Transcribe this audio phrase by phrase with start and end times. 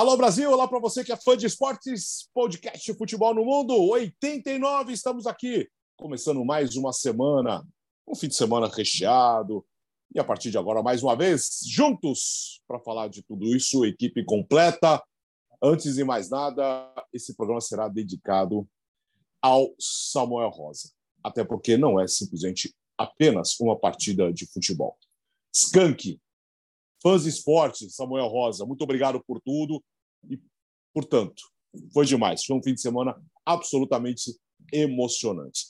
[0.00, 4.94] Alô Brasil, olá para você que é fã de esportes, podcast futebol no mundo, 89,
[4.94, 7.62] estamos aqui, começando mais uma semana,
[8.08, 9.62] um fim de semana recheado,
[10.14, 14.24] e a partir de agora, mais uma vez, juntos para falar de tudo isso, equipe
[14.24, 15.04] completa.
[15.62, 18.66] Antes de mais nada, esse programa será dedicado
[19.42, 20.90] ao Samuel Rosa,
[21.22, 24.96] até porque não é simplesmente apenas uma partida de futebol.
[25.54, 26.18] Skank,
[27.02, 29.84] fãs de esporte, Samuel Rosa, muito obrigado por tudo
[30.28, 30.40] e,
[30.92, 31.42] portanto,
[31.92, 32.44] foi demais.
[32.44, 34.32] Foi um fim de semana absolutamente
[34.72, 35.66] emocionante.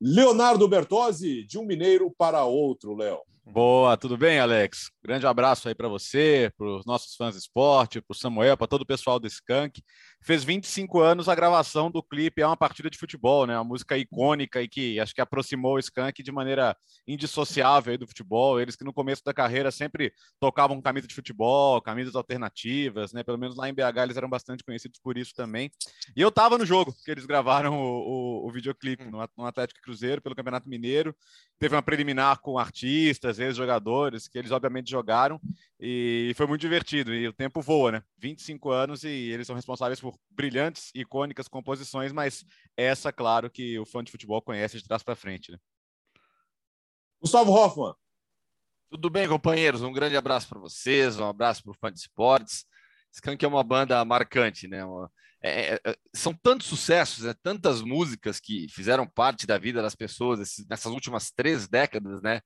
[0.00, 3.20] Leonardo Bertozzi, de um mineiro para outro, Léo.
[3.44, 4.90] Boa, tudo bem, Alex?
[5.02, 8.68] Grande abraço aí para você, para os nossos fãs de esporte, para o Samuel, para
[8.68, 9.82] todo o pessoal do Skank.
[10.22, 13.56] Fez 25 anos a gravação do clipe É uma partida de futebol, né?
[13.56, 18.60] Uma música icônica e que acho que aproximou o Skank de maneira indissociável do futebol.
[18.60, 23.22] Eles que no começo da carreira sempre tocavam camisa de futebol, camisas alternativas, né?
[23.22, 25.70] Pelo menos lá em BH eles eram bastante conhecidos por isso também.
[26.14, 29.80] E eu estava no jogo que eles gravaram o, o, o videoclipe no, no Atlético
[29.80, 31.16] Cruzeiro pelo Campeonato Mineiro.
[31.58, 35.40] Teve uma preliminar com artistas, ex-jogadores, que eles obviamente jogaram
[35.78, 37.14] e foi muito divertido.
[37.14, 38.02] E o tempo voa, né?
[38.18, 42.44] 25 anos e eles são responsáveis por brilhantes, icônicas composições, mas
[42.76, 45.58] essa, claro, que o fã de futebol conhece de trás para frente, né?
[47.20, 47.94] Gustavo Hoffman.
[48.90, 49.82] Tudo bem, companheiros?
[49.82, 52.64] Um grande abraço para vocês, um abraço para o fã de esportes.
[53.12, 54.82] Skank é uma banda marcante, né?
[55.42, 57.34] É, é, é, são tantos sucessos, né?
[57.42, 62.40] tantas músicas que fizeram parte da vida das pessoas esses, nessas últimas três décadas, né?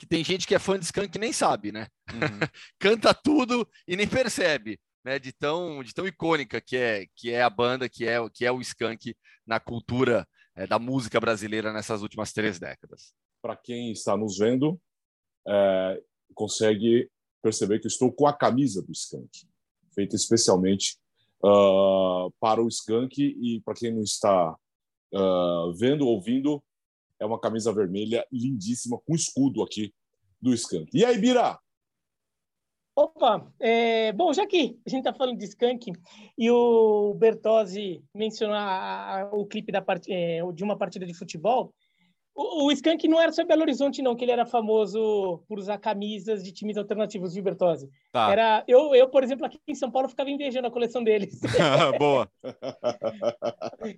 [0.00, 1.86] que tem gente que é fã de Skank e nem sabe, né?
[2.10, 2.18] Uhum.
[2.80, 5.18] Canta tudo e nem percebe, né?
[5.18, 8.52] De tão, de tão icônica que é, que é a banda, que é, que é
[8.52, 9.14] o Skank
[9.46, 13.14] na cultura é, da música brasileira nessas últimas três décadas.
[13.42, 14.80] Para quem está nos vendo,
[15.48, 16.02] é,
[16.34, 17.10] consegue
[17.42, 19.48] perceber que estou com a camisa do Skank,
[19.94, 20.98] feita especialmente
[21.44, 24.56] uh, para o Skank e para quem não está
[25.14, 26.62] uh, vendo, ouvindo,
[27.18, 29.92] é uma camisa vermelha lindíssima, com escudo aqui
[30.40, 30.88] do Skank.
[30.94, 31.58] E aí, Bira?
[33.00, 35.90] Opa, é, bom, já que a gente está falando de Skank
[36.36, 41.14] e o Bertozzi mencionou a, a, o clipe da part, é, de uma partida de
[41.14, 41.72] futebol,
[42.34, 45.78] o, o Skank não era só Belo Horizonte, não, que ele era famoso por usar
[45.78, 47.88] camisas de times alternativos, viu, Bertozzi?
[48.12, 48.30] Tá.
[48.30, 51.40] Era, eu, eu, por exemplo, aqui em São Paulo, ficava invejando a coleção deles.
[51.98, 52.30] Boa.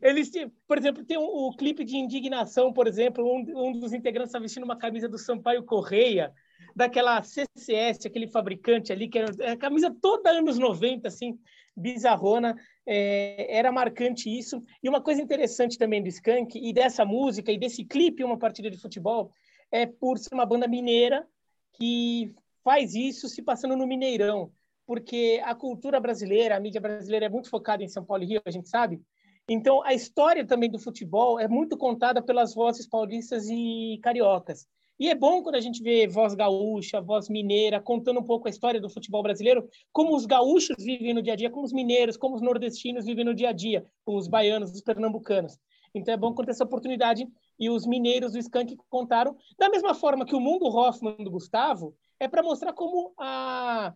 [0.00, 0.30] Eles,
[0.68, 4.28] por exemplo, tem o um, um clipe de indignação, por exemplo, um, um dos integrantes
[4.28, 6.32] está vestindo uma camisa do Sampaio Correia,
[6.74, 11.38] daquela CCS, aquele fabricante ali, que era a camisa toda anos 90, assim,
[11.76, 12.56] bizarrona,
[12.86, 14.62] é, era marcante isso.
[14.82, 18.70] E uma coisa interessante também do Skank e dessa música e desse clipe, uma partida
[18.70, 19.30] de futebol,
[19.70, 21.26] é por ser uma banda mineira
[21.74, 24.52] que faz isso se passando no Mineirão,
[24.86, 28.42] porque a cultura brasileira, a mídia brasileira é muito focada em São Paulo e Rio,
[28.44, 29.00] a gente sabe.
[29.48, 34.68] Então, a história também do futebol é muito contada pelas vozes paulistas e cariocas.
[34.98, 38.50] E é bom quando a gente vê voz gaúcha, voz mineira, contando um pouco a
[38.50, 42.16] história do futebol brasileiro, como os gaúchos vivem no dia a dia, como os mineiros,
[42.16, 45.58] como os nordestinos vivem no dia a dia, os baianos, os pernambucanos.
[45.94, 47.26] Então é bom quando essa oportunidade
[47.58, 51.94] e os mineiros do Skank contaram, da mesma forma que o mundo Hoffman do Gustavo,
[52.18, 53.92] é para mostrar como a,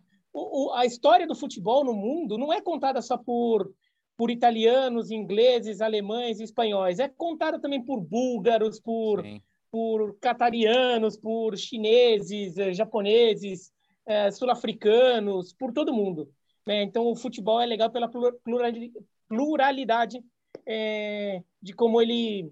[0.75, 3.71] a história do futebol no mundo não é contada só por
[4.17, 6.97] por italianos, ingleses, alemães espanhóis.
[6.97, 9.39] É contada também por búlgaros, por Sim
[9.71, 13.71] por catarianos, por chineses, eh, japoneses,
[14.05, 16.29] eh, sul-africanos, por todo mundo.
[16.65, 16.83] Né?
[16.83, 18.09] Então, o futebol é legal pela
[19.27, 20.23] pluralidade
[20.65, 22.51] é, de como ele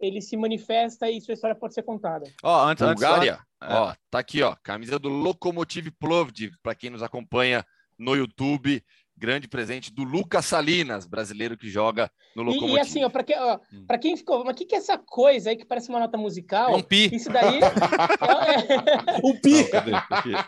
[0.00, 2.24] ele se manifesta e sua história pode ser contada.
[2.42, 7.02] Ó, antes, Bulgária, antes, ó, tá aqui, ó, camisa do Lokomotiv Plovdiv, para quem nos
[7.02, 7.62] acompanha
[7.98, 8.82] no YouTube
[9.20, 12.76] grande presente do Lucas Salinas, brasileiro que joga no Locomotivo.
[12.76, 13.86] E, e assim, para que, hum.
[14.00, 16.72] quem ficou, mas o que, que é essa coisa aí que parece uma nota musical?
[16.72, 17.14] É um pi.
[17.14, 19.20] Isso daí é, é...
[19.22, 19.70] o pi.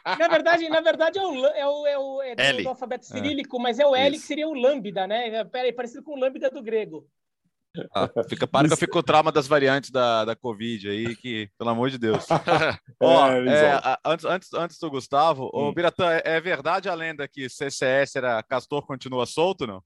[0.06, 3.04] Não, na verdade, na verdade é o é o, é o é do, do alfabeto
[3.04, 3.08] é.
[3.08, 4.22] cirílico, mas é o L Isso.
[4.22, 5.44] que seria o lambda, né?
[5.44, 7.06] Peraí, parecido com o lambda do grego.
[7.94, 11.48] Ah, fica para que eu fico com trauma das variantes da, da Covid aí, que,
[11.56, 12.26] pelo amor de Deus.
[13.00, 15.69] Ó, é, é, antes, antes, antes do Gustavo, hum.
[15.69, 19.82] o Biratã, é, é verdade a lenda que CCS era Castor continua solto, não?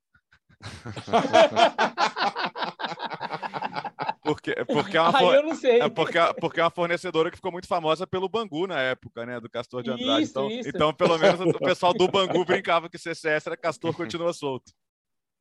[4.25, 5.81] porque, porque, é uma, eu não sei.
[5.81, 9.39] É porque, porque é uma fornecedora que ficou muito famosa pelo Bangu na época, né?
[9.39, 10.23] Do Castor de Andrade.
[10.23, 10.69] Isso, então, isso.
[10.69, 14.73] então, pelo menos o pessoal do Bangu brincava que CCS era Castor continua solto.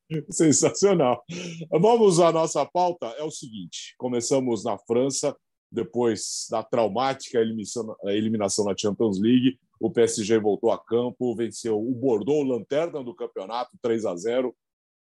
[0.30, 1.24] Sensacional.
[1.70, 3.08] Vamos à nossa pauta.
[3.18, 5.36] É o seguinte: começamos na França,
[5.72, 9.60] depois da traumática eliminação, na Champions League.
[9.80, 14.56] O PSG voltou a campo, venceu o Bordeaux, lanterna do campeonato, 3 a 0.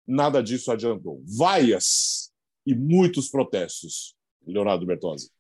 [0.05, 1.23] Nada disso adiantou.
[1.25, 2.31] Vaias
[2.65, 4.15] e muitos protestos.
[4.45, 5.31] Leonardo Bertozzi.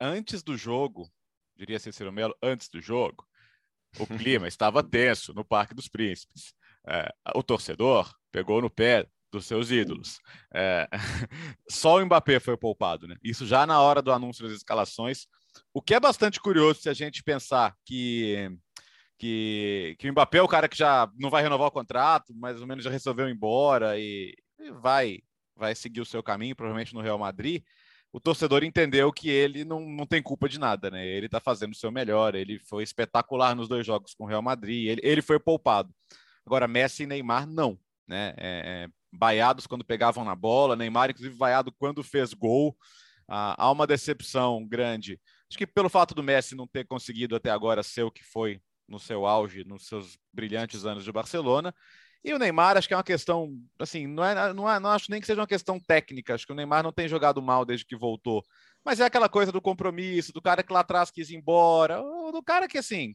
[0.00, 1.10] Antes do jogo,
[1.56, 3.26] diria Cícero Melo, antes do jogo,
[3.98, 6.54] o clima estava tenso no Parque dos Príncipes.
[6.86, 10.20] É, o torcedor pegou no pé dos seus ídolos.
[10.54, 10.86] É,
[11.70, 13.16] só o Mbappé foi poupado, né?
[13.24, 15.26] Isso já na hora do anúncio das escalações,
[15.72, 18.50] o que é bastante curioso se a gente pensar que
[19.18, 22.60] que, que o Mbappé é o cara que já não vai renovar o contrato, mais
[22.60, 25.20] ou menos já resolveu ir embora e, e vai
[25.56, 27.62] vai seguir o seu caminho, provavelmente no Real Madrid
[28.12, 31.06] o torcedor entendeu que ele não, não tem culpa de nada, né?
[31.06, 34.42] Ele está fazendo o seu melhor, ele foi espetacular nos dois jogos com o Real
[34.42, 35.94] Madrid, ele, ele foi poupado.
[36.46, 38.34] Agora, Messi e Neymar, não, né?
[38.36, 42.76] É, é, vaiados quando pegavam na bola, Neymar, inclusive, vaiado quando fez gol.
[43.28, 45.20] Ah, há uma decepção grande.
[45.50, 48.60] Acho que pelo fato do Messi não ter conseguido até agora ser o que foi
[48.88, 51.74] no seu auge, nos seus brilhantes anos de Barcelona,
[52.26, 55.08] e o Neymar, acho que é uma questão, assim, não, é, não, é, não acho
[55.12, 57.86] nem que seja uma questão técnica, acho que o Neymar não tem jogado mal desde
[57.86, 58.44] que voltou.
[58.84, 62.42] Mas é aquela coisa do compromisso, do cara que lá atrás quis ir embora, do
[62.42, 63.12] cara que, assim,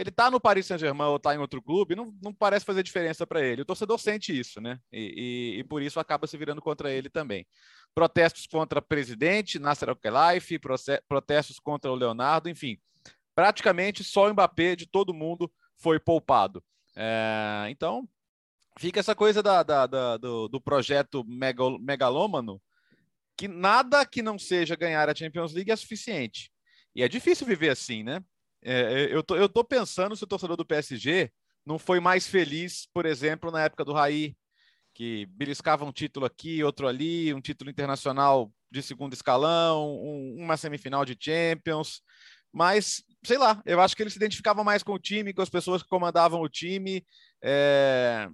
[0.00, 3.26] ele tá no Paris Saint-Germain ou tá em outro clube, não, não parece fazer diferença
[3.26, 3.60] para ele.
[3.60, 4.80] O torcedor sente isso, né?
[4.90, 7.46] E, e, e, por isso acaba se virando contra ele também.
[7.94, 10.58] Protestos contra o presidente, Nasser Al-Khelaifi,
[11.06, 12.78] protestos contra o Leonardo, enfim.
[13.34, 16.64] Praticamente só o Mbappé de todo mundo foi poupado.
[16.96, 18.08] É, então,
[18.78, 22.60] fica essa coisa da, da, da do, do, projeto megal, megalômano,
[23.36, 26.50] que nada que não seja ganhar a Champions League é suficiente.
[26.94, 28.24] E é difícil viver assim, né?
[28.62, 31.30] É, é eu, tô, eu tô pensando se o torcedor do PSG
[31.64, 34.36] não foi mais feliz, por exemplo, na época do Raí,
[34.94, 40.56] que beliscava um título aqui, outro ali, um título internacional de segundo escalão, um, uma
[40.56, 42.02] semifinal de Champions.
[42.52, 45.48] Mas, sei lá, eu acho que ele se identificava mais com o time, com as
[45.48, 47.04] pessoas que comandavam o time.
[47.42, 48.28] É,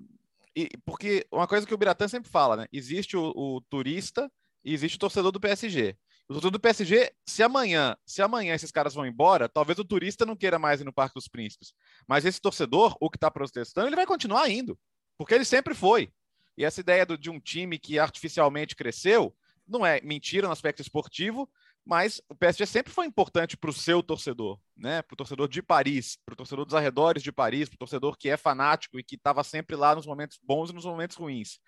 [0.56, 2.66] e, porque uma coisa que o Biratã sempre fala, né?
[2.72, 4.30] Existe o, o turista
[4.64, 5.96] e existe o torcedor do PSG.
[6.28, 10.26] O torcedor do PSG, se amanhã, se amanhã esses caras vão embora, talvez o turista
[10.26, 11.72] não queira mais ir no Parque dos Príncipes.
[12.06, 14.76] Mas esse torcedor, o que está protestando, ele vai continuar indo,
[15.16, 16.12] porque ele sempre foi.
[16.58, 19.36] E essa ideia do, de um time que artificialmente cresceu
[19.68, 21.48] não é mentira no aspecto esportivo,
[21.84, 25.02] mas o PSG sempre foi importante para o seu torcedor, né?
[25.02, 28.16] Para o torcedor de Paris, para o torcedor dos arredores de Paris, para o torcedor
[28.16, 31.60] que é fanático e que estava sempre lá nos momentos bons e nos momentos ruins.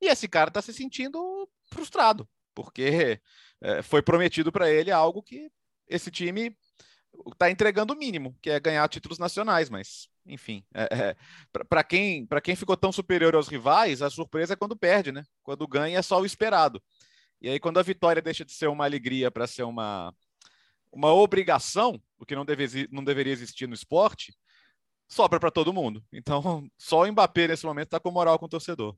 [0.00, 2.26] E esse cara está se sentindo frustrado,
[2.58, 3.20] porque
[3.60, 5.48] é, foi prometido para ele algo que
[5.86, 6.52] esse time
[7.28, 11.16] está entregando o mínimo, que é ganhar títulos nacionais, mas enfim, é, é,
[11.68, 15.22] para quem para quem ficou tão superior aos rivais, a surpresa é quando perde, né?
[15.40, 16.82] Quando ganha é só o esperado.
[17.40, 20.12] E aí, quando a vitória deixa de ser uma alegria para ser uma,
[20.90, 24.36] uma obrigação, o que não, deve, não deveria existir no esporte,
[25.06, 26.04] sobra para todo mundo.
[26.12, 28.96] Então, só o Mbappé nesse momento está com moral com o torcedor.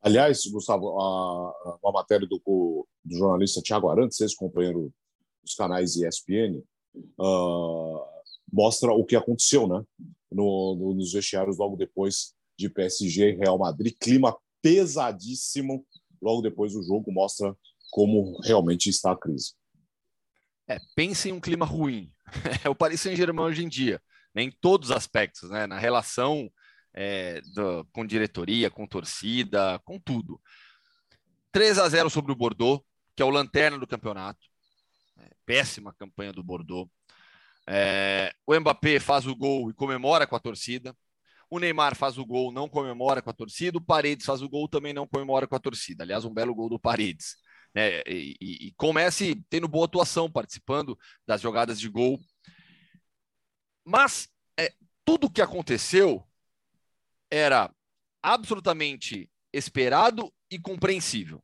[0.00, 2.40] Aliás, Gustavo, a, matéria do,
[3.04, 4.92] do jornalista Tiago Arantes, ex-companheiro
[5.42, 6.62] dos canais ESPN,
[7.18, 8.00] uh,
[8.52, 9.82] mostra o que aconteceu né?
[10.30, 13.94] No, no, nos vestiários logo depois de PSG e Real Madrid.
[13.98, 15.84] Clima pesadíssimo
[16.20, 17.56] logo depois o jogo mostra
[17.90, 19.54] como realmente está a crise.
[20.68, 22.12] É, pense em um clima ruim.
[22.62, 24.02] É o Paris Saint-Germain hoje em dia,
[24.34, 26.50] né, em todos os aspectos, né, na relação
[27.00, 30.42] é, do, com diretoria, com torcida, com tudo.
[31.52, 34.40] 3 a 0 sobre o Bordeaux, que é o lanterna do campeonato.
[35.16, 36.90] É, péssima campanha do Bordeaux.
[37.68, 40.92] É, o Mbappé faz o gol e comemora com a torcida.
[41.48, 43.78] O Neymar faz o gol, não comemora com a torcida.
[43.78, 46.02] O Paredes faz o gol, também não comemora com a torcida.
[46.02, 47.36] Aliás, um belo gol do Paredes.
[47.72, 48.00] Né?
[48.08, 52.18] E, e, e comece tendo boa atuação, participando das jogadas de gol.
[53.84, 54.28] Mas
[54.58, 54.72] é,
[55.04, 56.27] tudo o que aconteceu
[57.30, 57.72] era
[58.22, 61.42] absolutamente esperado e compreensível.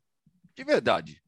[0.55, 1.21] De verdade.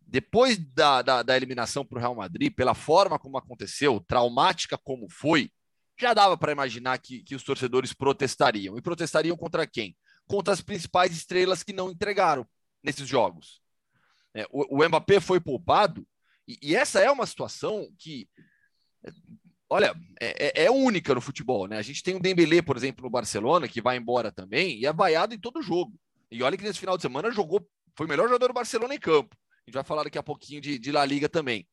[0.00, 5.08] Depois da, da, da eliminação para o Real Madrid, pela forma como aconteceu, traumática como
[5.08, 5.50] foi,
[5.98, 8.76] já dava para imaginar que, que os torcedores protestariam.
[8.76, 9.96] E protestariam contra quem?
[10.26, 12.46] Contra as principais estrelas que não entregaram
[12.82, 13.60] nesses jogos.
[14.34, 16.06] É, o, o Mbappé foi poupado,
[16.46, 18.28] e, e, essa é uma situação que,
[19.68, 21.66] olha, é, é, é, única no futebol.
[21.66, 21.78] Né?
[21.78, 24.92] A gente tem o Dembélé, por exemplo, no Barcelona, que vai embora também, e é
[24.92, 25.92] vaiado em todo jogo.
[26.30, 27.66] E olha que nesse final de semana jogou,
[27.96, 29.36] foi o melhor jogador do Barcelona em campo.
[29.66, 31.66] A gente vai falar daqui a pouquinho de, de La Liga também.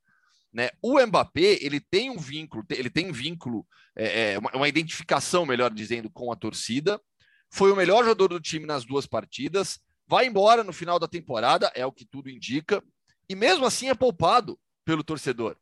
[0.54, 0.70] Né?
[0.82, 5.74] O Mbappé ele tem um vínculo, ele tem vínculo, é, é, uma, uma, identificação, melhor
[5.74, 7.02] dizendo, com a torcida.
[7.50, 9.80] Foi o melhor jogador do time nas duas partidas.
[10.08, 12.84] Vai embora no final da temporada, é o que tudo indica.
[13.30, 15.56] E mesmo assim é poupado pelo torcedor.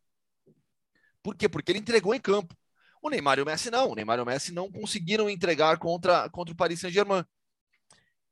[1.23, 1.49] Por quê?
[1.49, 2.55] Porque ele entregou em campo.
[3.01, 3.91] O Neymar e o Messi não.
[3.91, 7.23] O Neymar e o Messi não conseguiram entregar contra, contra o Paris Saint-Germain.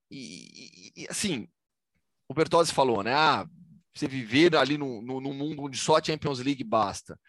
[0.09, 1.47] E, e, assim,
[2.27, 3.13] o Bertozzi falou, né?
[3.13, 3.47] Ah,
[3.93, 7.19] você viver ali no, no, no, mundo onde só a Champions League basta.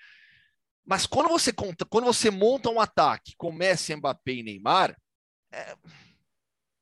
[0.84, 4.96] Mas quando você conta, quando você monta um ataque com Messi, Mbappé e Neymar,
[5.52, 5.76] é,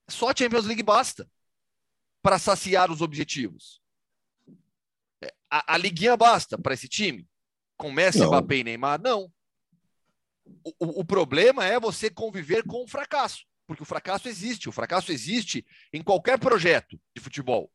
[0.08, 1.28] só a Champions League basta
[2.22, 3.80] para saciar os objetivos.
[5.22, 7.26] É, a, a liguinha basta para esse time?
[7.76, 8.28] Com Messi, não.
[8.28, 9.00] Mbappé e Neymar?
[9.00, 9.30] Não.
[10.64, 14.68] O, o, o problema é você conviver com o fracasso, porque o fracasso existe.
[14.68, 17.70] O fracasso existe em qualquer projeto de futebol.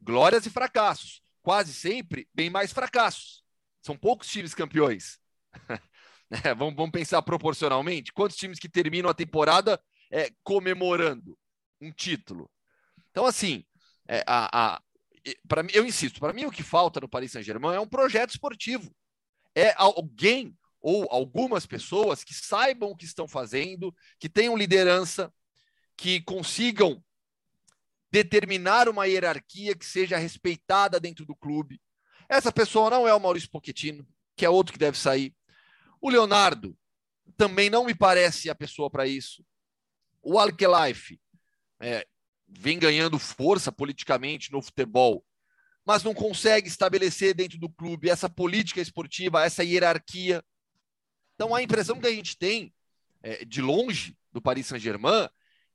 [0.00, 1.22] Glórias e fracassos.
[1.42, 3.42] Quase sempre bem mais fracassos.
[3.80, 5.18] São poucos times campeões.
[6.44, 8.12] é, vamos, vamos, pensar proporcionalmente.
[8.12, 9.80] Quantos times que terminam a temporada
[10.10, 11.38] é, comemorando
[11.80, 12.50] um título?
[13.10, 13.64] Então, assim,
[14.08, 14.82] é, a, a,
[15.48, 18.94] pra, eu insisto, para mim o que falta no Paris Saint-Germain é um projeto esportivo.
[19.56, 25.32] É alguém ou algumas pessoas que saibam o que estão fazendo, que tenham liderança,
[25.96, 27.02] que consigam
[28.12, 31.80] determinar uma hierarquia que seja respeitada dentro do clube.
[32.28, 35.34] Essa pessoa não é o Maurício Pochettino, que é outro que deve sair.
[36.00, 36.78] O Leonardo
[37.36, 39.44] também não me parece a pessoa para isso.
[40.22, 41.20] O Alkelife
[41.80, 42.06] é,
[42.46, 45.24] vem ganhando força politicamente no futebol,
[45.86, 50.44] mas não consegue estabelecer dentro do clube essa política esportiva, essa hierarquia.
[51.34, 52.74] Então a impressão que a gente tem
[53.22, 55.28] é, de longe do Paris Saint-Germain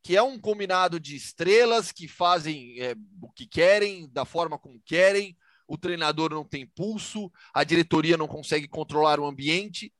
[0.03, 4.81] que é um combinado de estrelas que fazem é, o que querem, da forma como
[4.83, 5.37] querem,
[5.67, 9.93] o treinador não tem pulso, a diretoria não consegue controlar o ambiente,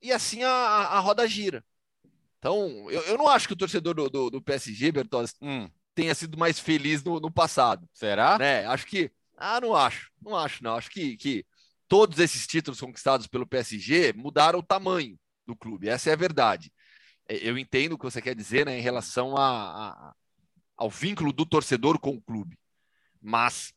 [0.00, 1.64] e assim a, a roda gira.
[2.38, 5.68] Então, eu, eu não acho que o torcedor do, do, do PSG, Bertozzi, hum.
[5.98, 7.88] Tenha sido mais feliz no, no passado.
[7.92, 8.38] Será?
[8.38, 8.64] Né?
[8.66, 9.10] Acho que.
[9.36, 10.12] Ah, não acho.
[10.22, 10.76] Não acho, não.
[10.76, 11.44] Acho que, que
[11.88, 15.88] todos esses títulos conquistados pelo PSG mudaram o tamanho do clube.
[15.88, 16.72] Essa é a verdade.
[17.28, 20.14] É, eu entendo o que você quer dizer né, em relação a, a,
[20.76, 22.56] ao vínculo do torcedor com o clube.
[23.20, 23.72] Mas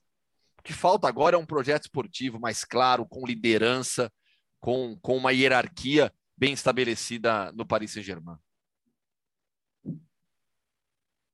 [0.59, 4.13] o que falta agora é um projeto esportivo mais claro, com liderança,
[4.59, 8.37] com, com uma hierarquia bem estabelecida no Paris Saint-Germain.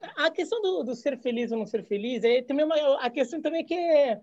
[0.01, 3.42] A questão do, do, ser feliz ou não ser feliz é também uma, a questão
[3.42, 4.22] também é que é,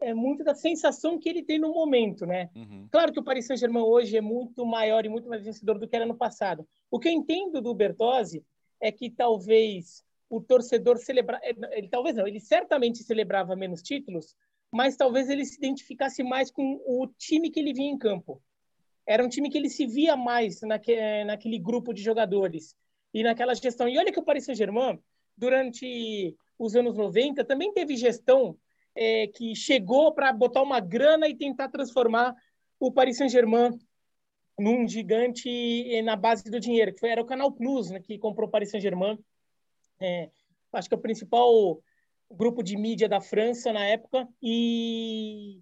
[0.00, 2.50] é muito da sensação que ele tem no momento, né?
[2.56, 2.88] Uhum.
[2.90, 5.94] Claro que o Paris Saint-Germain hoje é muito maior e muito mais vencedor do que
[5.94, 6.66] era no passado.
[6.90, 8.44] O que eu entendo do Bertozzi
[8.80, 14.34] é que talvez o torcedor celebra, é, ele talvez não, ele certamente celebrava menos títulos,
[14.72, 18.42] mas talvez ele se identificasse mais com o time que ele vinha em campo.
[19.06, 22.74] Era um time que ele se via mais naque, naquele grupo de jogadores
[23.12, 23.88] e naquela gestão.
[23.88, 24.98] E olha que o Paris Saint-Germain,
[25.36, 28.56] durante os anos 90, também teve gestão
[28.94, 32.34] é, que chegou para botar uma grana e tentar transformar
[32.78, 33.78] o Paris Saint-Germain
[34.58, 35.48] num gigante
[35.94, 38.50] é, na base do dinheiro, que foi, era o Canal Plus, né, que comprou o
[38.50, 39.18] Paris Saint-Germain.
[40.00, 40.30] É,
[40.72, 41.82] acho que é o principal
[42.30, 45.60] grupo de mídia da França na época, e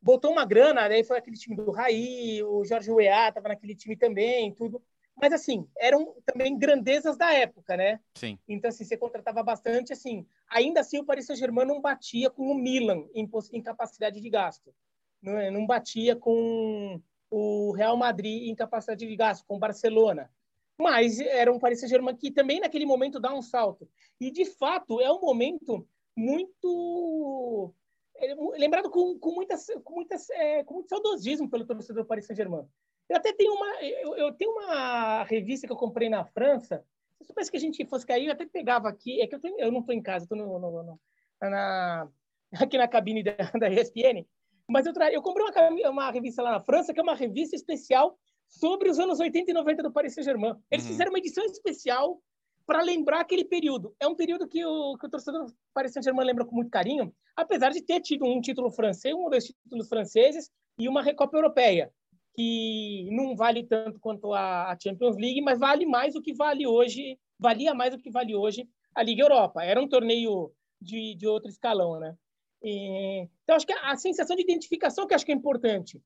[0.00, 3.96] botou uma grana, aí foi aquele time do Raí, o Jorge Weah estava naquele time
[3.96, 4.82] também, tudo.
[5.16, 8.00] Mas, assim, eram também grandezas da época, né?
[8.14, 8.38] Sim.
[8.46, 10.26] Então, assim, você contratava bastante, assim.
[10.48, 14.74] Ainda assim, o Paris Saint-Germain não batia com o Milan em, em capacidade de gasto.
[15.22, 15.50] Não, é?
[15.50, 20.30] não batia com o Real Madrid em capacidade de gasto, com o Barcelona.
[20.78, 23.88] Mas era um Paris Saint-Germain que também, naquele momento, dá um salto.
[24.20, 27.72] E, de fato, é um momento muito...
[28.18, 32.26] É, lembrado com, com, muitas, com, muitas, é, com muito saudosismo pelo torcedor do Paris
[32.26, 32.66] Saint-Germain.
[33.08, 36.84] Eu até tenho uma, eu, eu, tenho uma revista que eu comprei na França.
[37.16, 39.20] Se eu soubesse que a gente fosse cair, eu até pegava aqui.
[39.20, 41.00] É que eu, eu não estou em casa, estou no, no, no,
[41.40, 42.08] na,
[42.60, 44.26] aqui na cabine da, da ESPN.
[44.68, 45.12] Mas eu, tra...
[45.12, 48.98] eu comprei uma, uma revista lá na França, que é uma revista especial sobre os
[48.98, 50.54] anos 80 e 90 do Paris Saint-Germain.
[50.70, 50.90] Eles uhum.
[50.90, 52.20] fizeram uma edição especial
[52.66, 53.94] para lembrar aquele período.
[54.00, 57.14] É um período que o, que o torcedor do Paris Saint-Germain lembra com muito carinho,
[57.36, 61.36] apesar de ter tido um título francês, um ou dois títulos franceses e uma Recopa
[61.36, 61.92] Europeia
[62.36, 67.18] que não vale tanto quanto a Champions League, mas vale mais do que vale hoje,
[67.38, 69.64] valia mais do que vale hoje a Liga Europa.
[69.64, 72.14] Era um torneio de, de outro escalão, né?
[72.62, 75.98] E, então, acho que a, sensação de identificação que acho que é importante.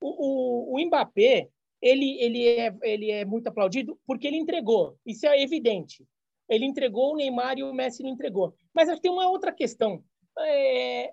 [0.00, 1.50] O, o, o Mbappé,
[1.82, 4.96] ele, ele, é, ele é muito aplaudido porque ele entregou.
[5.04, 6.06] Isso é evidente.
[6.48, 8.54] Ele entregou, o Neymar e o Messi não entregou.
[8.72, 10.02] Mas acho que tem uma outra questão.
[10.38, 11.12] É,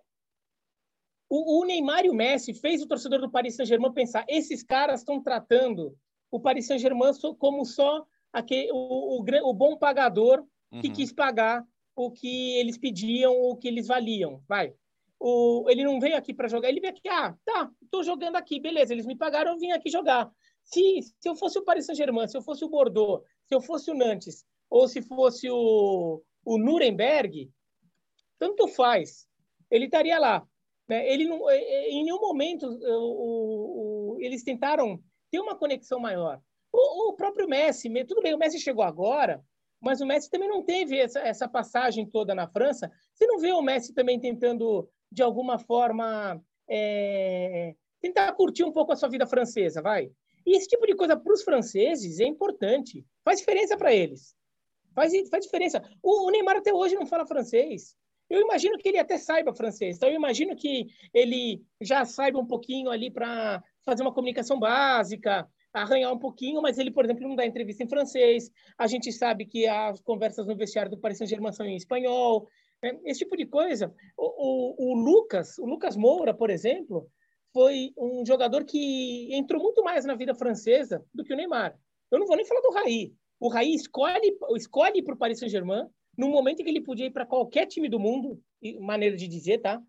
[1.36, 5.00] o, o, Neymar e o Messi fez o torcedor do Paris Saint-Germain pensar: esses caras
[5.00, 5.98] estão tratando
[6.30, 10.46] o Paris Saint-Germain como só aquele, o, o, o bom pagador
[10.80, 10.94] que uhum.
[10.94, 14.44] quis pagar o que eles pediam, o que eles valiam.
[14.48, 14.76] Vai.
[15.20, 18.60] O, ele não veio aqui para jogar, ele veio aqui, ah, tá, estou jogando aqui,
[18.60, 20.30] beleza, eles me pagaram, eu vim aqui jogar.
[20.64, 23.90] Se, se eu fosse o Paris Saint-Germain, se eu fosse o Bordeaux, se eu fosse
[23.90, 27.50] o Nantes, ou se fosse o, o Nuremberg,
[28.38, 29.28] tanto faz.
[29.72, 30.48] Ele estaria lá.
[30.94, 31.12] Né?
[31.12, 35.00] Ele não, é, é, em nenhum momento o, o, eles tentaram
[35.32, 36.40] ter uma conexão maior.
[36.72, 39.44] O, o, próprio Messi, tudo bem, o Messi chegou agora,
[39.82, 42.92] mas o Messi também não teve essa, essa passagem toda na França.
[43.12, 48.92] Você não vê o Messi também tentando, de alguma forma, é, tentar curtir um pouco
[48.92, 50.12] a sua vida francesa, vai?
[50.46, 54.36] E esse tipo de coisa para os franceses é importante, faz diferença para eles.
[54.94, 55.82] Faz, faz diferença.
[56.04, 57.96] O, o Neymar até hoje não fala francês.
[58.30, 59.98] Eu imagino que ele até saiba francês.
[59.98, 65.48] Então, eu imagino que ele já saiba um pouquinho ali para fazer uma comunicação básica,
[65.74, 68.52] arranhar um pouquinho, mas ele, por exemplo, não dá entrevista em francês.
[68.78, 72.48] A gente sabe que as conversas no vestiário do Paris Saint-Germain são em espanhol.
[72.82, 73.00] Né?
[73.06, 73.94] Esse tipo de coisa.
[74.18, 77.10] O, o, o, Lucas, o Lucas Moura, por exemplo,
[77.52, 81.78] foi um jogador que entrou muito mais na vida francesa do que o Neymar.
[82.12, 83.14] Eu não vou nem falar do Raí.
[83.40, 87.12] O Raí escolhe, escolhe para o Paris Saint-Germain no momento em que ele podia ir
[87.12, 88.42] para qualquer time do mundo,
[88.80, 89.82] maneira de dizer, tá?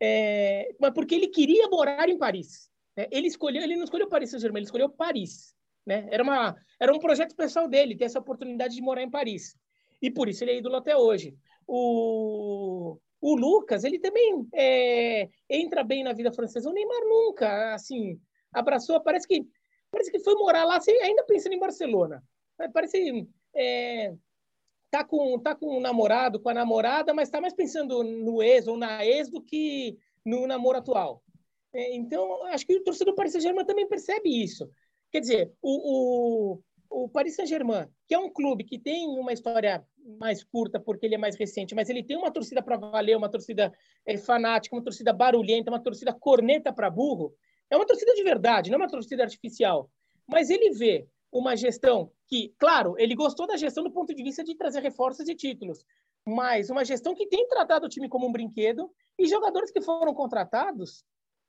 [0.00, 2.70] É, mas porque ele queria morar em Paris.
[2.96, 3.06] Né?
[3.10, 5.54] Ele escolheu, ele não escolheu Paris Saint-Germain, ele escolheu Paris.
[5.86, 6.06] Né?
[6.10, 9.56] Era, uma, era um projeto pessoal dele, ter essa oportunidade de morar em Paris.
[10.02, 11.36] E por isso ele é ídolo até hoje.
[11.66, 16.68] O, o Lucas, ele também é, entra bem na vida francesa.
[16.68, 18.20] O Neymar nunca, assim,
[18.52, 19.00] abraçou.
[19.00, 19.46] Parece que,
[19.90, 22.22] parece que foi morar lá, assim, ainda pensando em Barcelona.
[22.72, 24.14] Parece é,
[24.90, 28.66] tá com tá com um namorado, com a namorada, mas está mais pensando no ex
[28.66, 31.22] ou na ex do que no namoro atual.
[31.72, 34.70] É, então, acho que o torcedor do Paris Saint-Germain também percebe isso.
[35.10, 36.58] Quer dizer, o,
[36.90, 39.86] o, o Paris Saint-Germain, que é um clube que tem uma história
[40.18, 43.28] mais curta porque ele é mais recente, mas ele tem uma torcida para valer, uma
[43.28, 43.72] torcida
[44.06, 47.34] é, fanática, uma torcida barulhenta, uma torcida corneta para burro.
[47.70, 49.90] É uma torcida de verdade, não é uma torcida artificial.
[50.26, 54.42] Mas ele vê uma gestão que, claro, ele gostou da gestão do ponto de vista
[54.44, 55.84] de trazer reforços e títulos,
[56.26, 60.14] mas uma gestão que tem tratado o time como um brinquedo e jogadores que foram
[60.14, 61.04] contratados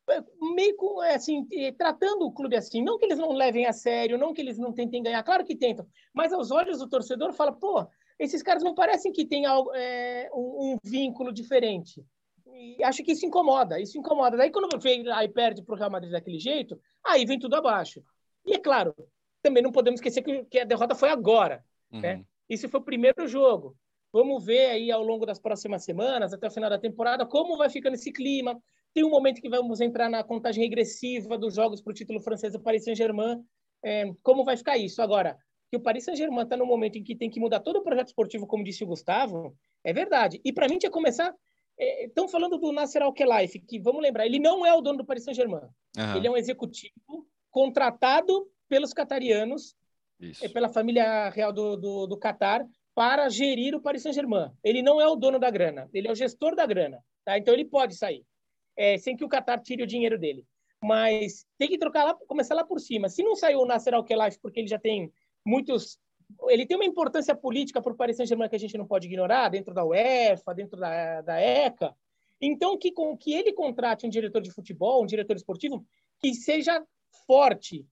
[0.10, 0.24] é,
[0.56, 4.18] meio com, é, assim, tratando o clube assim, não que eles não levem a sério,
[4.18, 7.52] não que eles não tentem ganhar, claro que tentam, mas aos olhos do torcedor fala,
[7.52, 7.88] pô,
[8.18, 12.04] esses caras não parecem que têm algo, é, um, um, vínculo diferente.
[12.52, 14.36] E acho que isso incomoda, isso incomoda.
[14.36, 18.04] Daí quando vem aí perde para o Real Madrid daquele jeito, aí vem tudo abaixo.
[18.46, 18.94] E é claro,
[19.42, 21.64] também não podemos esquecer que, que a derrota foi agora.
[21.92, 22.02] Uhum.
[22.02, 22.24] Né?
[22.50, 23.76] Isso foi o primeiro jogo.
[24.12, 27.70] Vamos ver aí ao longo das próximas semanas, até o final da temporada, como vai
[27.70, 28.60] ficando esse clima.
[28.94, 32.54] Tem um momento que vamos entrar na contagem regressiva dos jogos para o título francês
[32.54, 33.44] do Paris Saint-Germain.
[33.84, 35.02] É, como vai ficar isso?
[35.02, 35.38] Agora,
[35.70, 38.08] que o Paris Saint-Germain está no momento em que tem que mudar todo o projeto
[38.08, 40.42] esportivo, como disse o Gustavo, é verdade.
[40.44, 41.34] E para mim tinha que começar.
[41.78, 45.06] Estão é, falando do Nasser Al-Khelaifi, que vamos lembrar, ele não é o dono do
[45.06, 45.70] Paris Saint-Germain.
[45.98, 46.18] Uhum.
[46.18, 49.76] Ele é um executivo contratado pelos catarianos,
[50.20, 50.48] Isso.
[50.54, 54.52] pela família real do, do, do Qatar, para gerir o Paris Saint-Germain.
[54.64, 57.04] Ele não é o dono da grana, ele é o gestor da grana.
[57.26, 57.38] Tá?
[57.38, 58.24] Então ele pode sair,
[58.78, 60.46] é, sem que o Qatar tire o dinheiro dele.
[60.82, 63.10] Mas tem que trocar lá, começar lá por cima.
[63.10, 65.12] Se não saiu o Nasser Al-Khelaifi porque ele já tem
[65.46, 66.00] muitos
[66.48, 69.50] ele tem uma importância política para o Paris Saint-Germain que a gente não pode ignorar,
[69.50, 71.96] dentro da UEFA, dentro da, da ECA.
[72.42, 75.84] Então, que, com, que ele contrate um diretor de futebol, um diretor esportivo,
[76.20, 76.86] que seja
[77.26, 77.86] forte,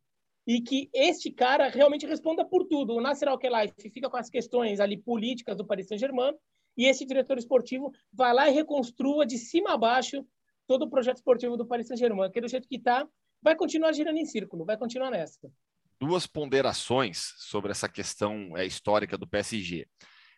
[0.48, 2.96] e que este cara realmente responda por tudo.
[2.96, 6.34] O Nasser Al-Khelaifi fica com as questões ali políticas do Paris Saint-Germain
[6.78, 10.26] e esse diretor esportivo vai lá e reconstrua de cima a baixo
[10.66, 13.06] todo o projeto esportivo do Paris Saint-Germain, que do jeito que está,
[13.42, 15.52] vai continuar girando em círculo, vai continuar nessa.
[16.00, 19.86] Duas ponderações sobre essa questão é, histórica do PSG.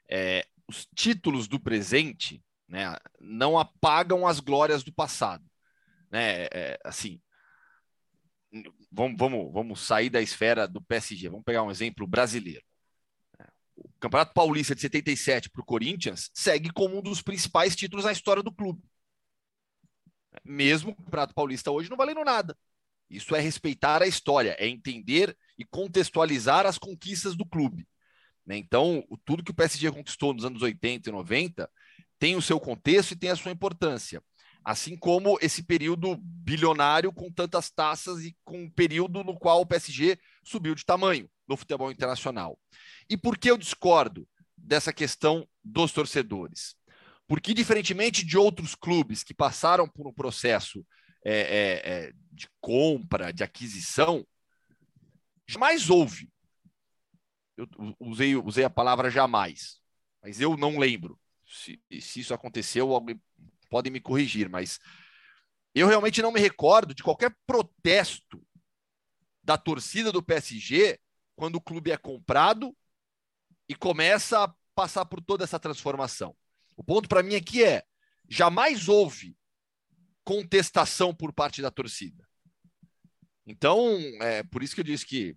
[0.09, 5.43] É, os títulos do presente né, não apagam as glórias do passado.
[6.11, 6.45] Né?
[6.53, 7.19] É, assim,
[8.91, 12.63] vamos, vamos, vamos sair da esfera do PSG, vamos pegar um exemplo brasileiro.
[13.75, 18.11] O Campeonato Paulista de 77 para o Corinthians segue como um dos principais títulos na
[18.11, 18.83] história do clube.
[20.43, 22.57] Mesmo o Campeonato Paulista hoje não valendo nada.
[23.09, 27.87] Isso é respeitar a história, é entender e contextualizar as conquistas do clube.
[28.45, 28.57] Né?
[28.57, 31.69] Então, tudo que o PSG conquistou nos anos 80 e 90
[32.19, 34.21] tem o seu contexto e tem a sua importância.
[34.63, 39.65] Assim como esse período bilionário com tantas taças e com um período no qual o
[39.65, 42.59] PSG subiu de tamanho no futebol internacional.
[43.09, 46.75] E por que eu discordo dessa questão dos torcedores?
[47.27, 50.85] Porque, diferentemente de outros clubes que passaram por um processo
[51.23, 54.25] é, é, é, de compra, de aquisição,
[55.47, 56.29] jamais houve.
[57.55, 57.67] Eu
[57.99, 59.79] usei, usei a palavra jamais,
[60.23, 62.93] mas eu não lembro se, se isso aconteceu.
[62.93, 63.21] Alguém
[63.69, 64.79] podem me corrigir, mas
[65.73, 68.45] eu realmente não me recordo de qualquer protesto
[69.43, 70.99] da torcida do PSG
[71.35, 72.75] quando o clube é comprado
[73.67, 76.35] e começa a passar por toda essa transformação.
[76.75, 77.83] O ponto para mim aqui é:
[78.27, 79.37] jamais houve
[80.23, 82.27] contestação por parte da torcida.
[83.45, 85.35] Então, é por isso que eu disse que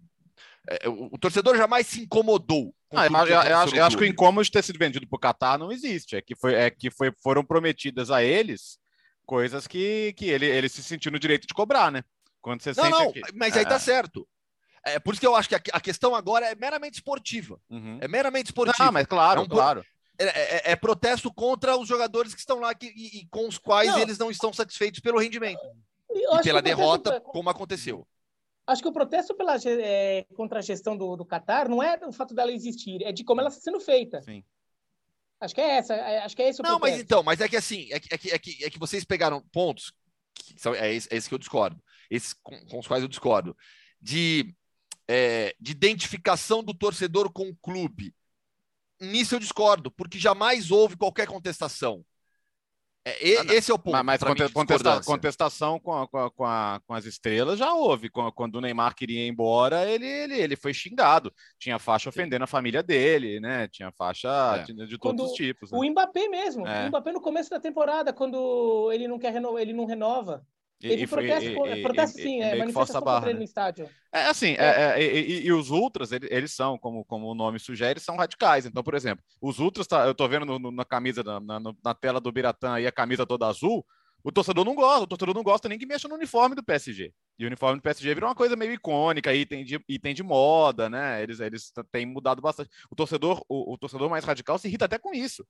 [0.86, 2.74] o, o, torcedor jamais se incomodou.
[2.90, 5.16] Ah, eu, eu, eu, acho, eu acho que o incômodo de ter sido vendido para
[5.16, 6.14] o Qatar não existe.
[6.14, 8.78] É que, foi, é que foi, foram prometidas a eles
[9.26, 12.04] coisas que, que ele, ele se sentiu no direito de cobrar, né?
[12.40, 13.22] Quando você não, não, aqui.
[13.34, 13.78] mas aí tá é.
[13.78, 14.28] certo.
[14.84, 17.58] É por isso que eu acho que a, a questão agora é meramente esportiva.
[17.70, 17.98] Uhum.
[18.00, 18.88] É meramente esportiva.
[18.88, 19.84] Ah, mas claro, é um, claro.
[20.18, 23.58] É, é, é, protesto contra os jogadores que estão lá que, e, e com os
[23.58, 23.98] quais não.
[23.98, 25.60] eles não estão satisfeitos pelo rendimento.
[26.10, 28.06] e pela derrota, como aconteceu.
[28.66, 32.12] Acho que o protesto pela, é, contra a gestão do, do Qatar não é o
[32.12, 34.22] fato dela existir, é de como ela está sendo feita.
[34.22, 34.44] Sim.
[35.40, 36.96] Acho que é essa, é, acho que é esse Não, protesto.
[36.96, 39.04] mas então, mas é que assim, é que, é que, é que, é que vocês
[39.04, 39.92] pegaram pontos,
[40.34, 43.08] que são, é, esse, é esse que eu discordo, esses com, com os quais eu
[43.08, 43.56] discordo,
[44.00, 44.54] de,
[45.08, 48.14] é, de identificação do torcedor com o clube.
[49.00, 52.04] Nisso eu discordo, porque jamais houve qualquer contestação.
[53.04, 54.04] É, ah, esse é o ponto.
[54.04, 58.08] Mas contesta contestação com, a, com, a, com, as estrelas já houve.
[58.08, 61.32] Quando o Neymar queria ir embora, ele, ele, ele foi xingado.
[61.58, 63.66] Tinha faixa ofendendo a família dele, né?
[63.68, 64.62] Tinha faixa é.
[64.62, 65.72] de, de, todos os tipos.
[65.72, 65.78] Né?
[65.78, 66.66] O Mbappé mesmo.
[66.66, 66.84] É.
[66.84, 70.46] O Mbappé no começo da temporada, quando ele não quer renovar, ele não renova.
[70.82, 73.38] E, protesto, e, protesto e, sim, é, manifestação contra ele né?
[73.38, 73.88] no estádio.
[74.12, 74.98] É assim, é.
[74.98, 78.66] É, é e, os ultras, eles, são, como, como o nome sugere, são radicais.
[78.66, 81.60] Então, por exemplo, os ultras, tá, eu tô vendo no, no, na camisa, na, na,
[81.60, 83.86] na, tela do Biratã aí, a camisa toda azul,
[84.24, 87.12] o torcedor não gosta, o torcedor não gosta nem que mexa no uniforme do PSG.
[87.38, 90.88] E o uniforme do PSG virou uma coisa meio icônica, item de, item de moda,
[90.88, 91.22] né?
[91.22, 92.70] Eles, eles têm mudado bastante.
[92.90, 95.44] O torcedor, o, o torcedor mais radical se irrita até com isso,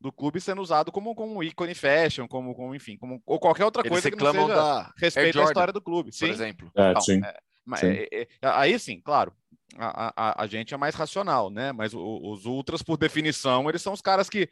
[0.00, 3.82] do clube sendo usado como, como ícone fashion, como, como enfim, como ou qualquer outra
[3.82, 6.12] eles coisa que não seja da respeito à história do clube.
[6.12, 6.26] Sim?
[6.26, 6.72] Por exemplo.
[6.76, 7.20] É, então, sim.
[7.22, 7.88] É, mas, sim.
[7.88, 9.32] É, é, aí sim, claro,
[9.76, 11.72] a, a, a, gente é mais racional, né?
[11.72, 14.48] Mas o, os ultras, por definição, eles são os caras que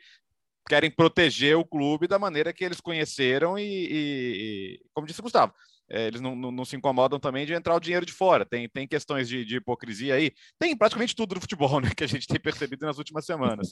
[0.69, 5.23] querem proteger o clube da maneira que eles conheceram e, e, e como disse o
[5.23, 5.53] Gustavo,
[5.89, 8.45] é, eles não, não, não, se incomodam também de entrar o dinheiro de fora.
[8.47, 10.33] Tem, tem questões de, de, hipocrisia aí.
[10.59, 11.91] Tem praticamente tudo no futebol, né?
[11.95, 13.69] Que a gente tem percebido nas últimas semanas.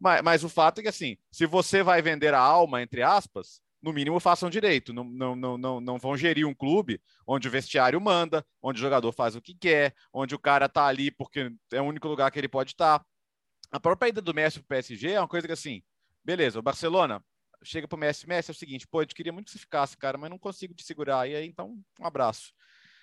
[0.00, 3.60] mas, mas o fato é que, assim, se você vai vender a alma, entre aspas,
[3.82, 4.92] no mínimo façam direito.
[4.92, 8.82] Não, não, não, não, não vão gerir um clube onde o vestiário manda, onde o
[8.82, 12.30] jogador faz o que quer, onde o cara tá ali porque é o único lugar
[12.30, 12.98] que ele pode estar.
[12.98, 13.04] Tá.
[13.70, 15.82] A própria ida do Messi para o PSG é uma coisa que, assim,
[16.30, 17.20] Beleza, o Barcelona
[17.60, 20.16] chega pro Messi, Messi é o seguinte, pô, eu queria muito que você ficasse, cara,
[20.16, 21.28] mas não consigo te segurar.
[21.28, 22.52] E aí, então, um abraço.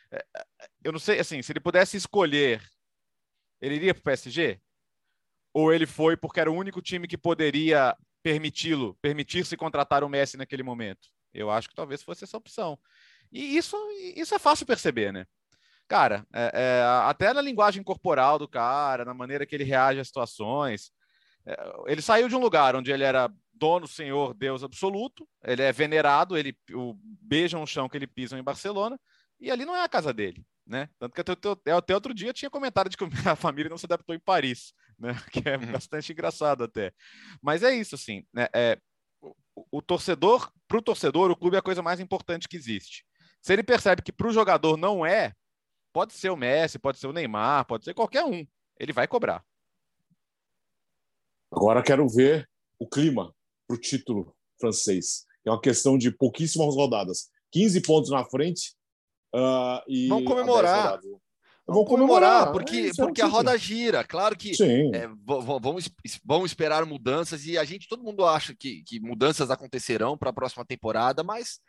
[0.10, 0.46] É, é,
[0.82, 2.64] eu não sei, assim, se ele pudesse escolher,
[3.60, 4.62] ele iria pro PSG?
[5.54, 10.38] Ou ele foi porque era o único time que poderia permiti-lo, permitir-se contratar o Messi
[10.38, 11.10] naquele momento?
[11.34, 12.80] Eu acho que talvez fosse essa opção.
[13.30, 13.76] E isso,
[14.16, 15.26] isso é fácil perceber, né?
[15.86, 20.08] Cara, é, é, até na linguagem corporal do cara, na maneira que ele reage às
[20.08, 20.94] situações,
[21.86, 26.38] ele saiu de um lugar onde ele era dono, senhor, Deus absoluto, ele é venerado,
[26.38, 29.00] ele o, beija um chão que ele pisa em Barcelona,
[29.40, 30.90] e ali não é a casa dele, né?
[31.00, 34.16] Tanto que até, até outro dia tinha comentário de que a família não se adaptou
[34.16, 35.12] em Paris, né?
[35.32, 35.72] Que é uhum.
[35.72, 36.94] bastante engraçado até.
[37.42, 38.48] Mas é isso, assim, né?
[38.54, 38.80] É,
[39.22, 39.34] o,
[39.72, 43.06] o torcedor, para o torcedor, o clube é a coisa mais importante que existe.
[43.42, 45.34] Se ele percebe que para o jogador não é,
[45.94, 48.46] pode ser o Messi, pode ser o Neymar, pode ser qualquer um,
[48.80, 49.44] ele vai cobrar.
[51.52, 52.48] Agora quero ver
[52.80, 53.34] o clima
[53.68, 55.26] para o título francês.
[55.46, 57.30] É uma questão de pouquíssimas rodadas.
[57.52, 58.74] 15 pontos na frente.
[59.34, 61.00] Uh, e Vamos comemorar.
[61.70, 64.02] Vamos comemorar, porque, é, porque a roda gira.
[64.02, 64.52] Claro que
[64.94, 65.10] é,
[65.60, 65.90] vamos,
[66.24, 70.34] vamos esperar mudanças e a gente, todo mundo acha que, que mudanças acontecerão para a
[70.34, 71.60] próxima temporada, mas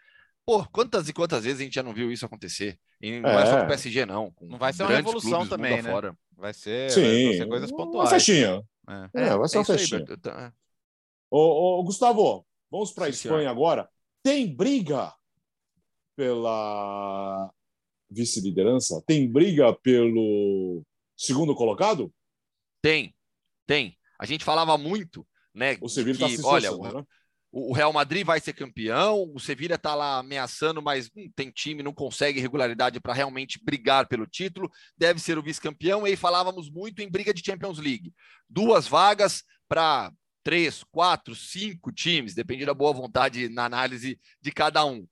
[0.46, 2.78] pô, quantas e quantas vezes a gente já não viu isso acontecer?
[3.02, 4.32] E não é, é só com o PSG, não.
[4.40, 5.90] não vai ser uma revolução também, né?
[5.90, 6.16] Fora.
[6.36, 8.08] Vai ser, Sim, vai ser coisas pontuais.
[8.08, 8.62] Uma festinha.
[9.14, 10.04] É, é vai ser uma festinha.
[10.34, 10.52] Aí,
[11.30, 13.50] ô, ô, Gustavo, vamos para a Espanha senhor.
[13.50, 13.88] agora.
[14.22, 15.14] Tem briga
[16.16, 17.50] pela
[18.10, 19.02] vice-liderança?
[19.06, 20.82] Tem briga pelo
[21.16, 22.12] segundo colocado?
[22.82, 23.14] Tem,
[23.66, 23.96] tem.
[24.18, 25.76] A gente falava muito, né?
[25.80, 27.04] O Sevilla está se olha, né?
[27.50, 31.82] O Real Madrid vai ser campeão, o Sevilla está lá ameaçando, mas hum, tem time,
[31.82, 36.70] não consegue regularidade para realmente brigar pelo título, deve ser o vice-campeão, e aí falávamos
[36.70, 38.12] muito em briga de Champions League.
[38.48, 40.12] Duas vagas para
[40.44, 45.06] três, quatro, cinco times, depende da boa vontade na análise de cada um.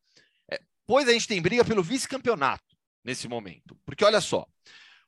[0.50, 2.64] É, pois a gente tem briga pelo vice-campeonato
[3.02, 4.46] nesse momento, porque olha só,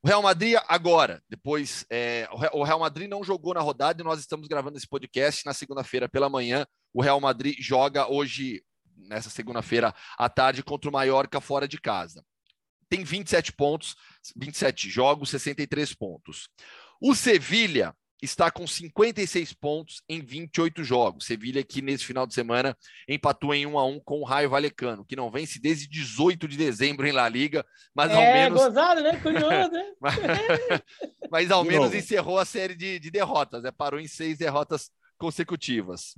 [0.03, 4.21] o Real Madrid agora, depois, é, o Real Madrid não jogou na rodada e nós
[4.21, 6.64] estamos gravando esse podcast na segunda-feira pela manhã.
[6.92, 8.62] O Real Madrid joga hoje,
[8.96, 12.24] nessa segunda-feira à tarde, contra o Mallorca fora de casa.
[12.88, 13.94] tem 27 pontos,
[14.37, 16.48] 27 jogos, 63 pontos.
[17.01, 21.24] O Sevilha está com 56 pontos em 28 jogos.
[21.24, 22.77] Sevilha que nesse final de semana
[23.09, 26.57] empatou em 1 a 1 com o Raio Valecano, que não vence desde 18 de
[26.57, 29.16] dezembro em La Liga, mas é, ao menos gozado, né?
[29.20, 29.92] Curioso, né?
[30.01, 30.16] mas,
[31.31, 33.70] mas ao menos encerrou a série de, de derrotas, né?
[33.70, 36.14] Parou em seis derrotas consecutivas.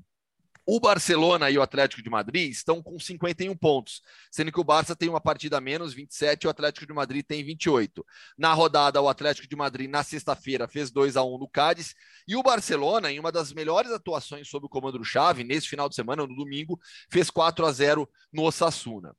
[0.72, 4.94] O Barcelona e o Atlético de Madrid estão com 51 pontos, sendo que o Barça
[4.94, 8.06] tem uma partida a menos, 27, e o Atlético de Madrid tem 28.
[8.38, 11.92] Na rodada, o Atlético de Madrid, na sexta-feira, fez 2 a 1 no Cádiz,
[12.28, 15.88] e o Barcelona, em uma das melhores atuações sob o comando do Xavi, nesse final
[15.88, 16.78] de semana, no domingo,
[17.10, 19.12] fez 4 a 0 no Osasuna.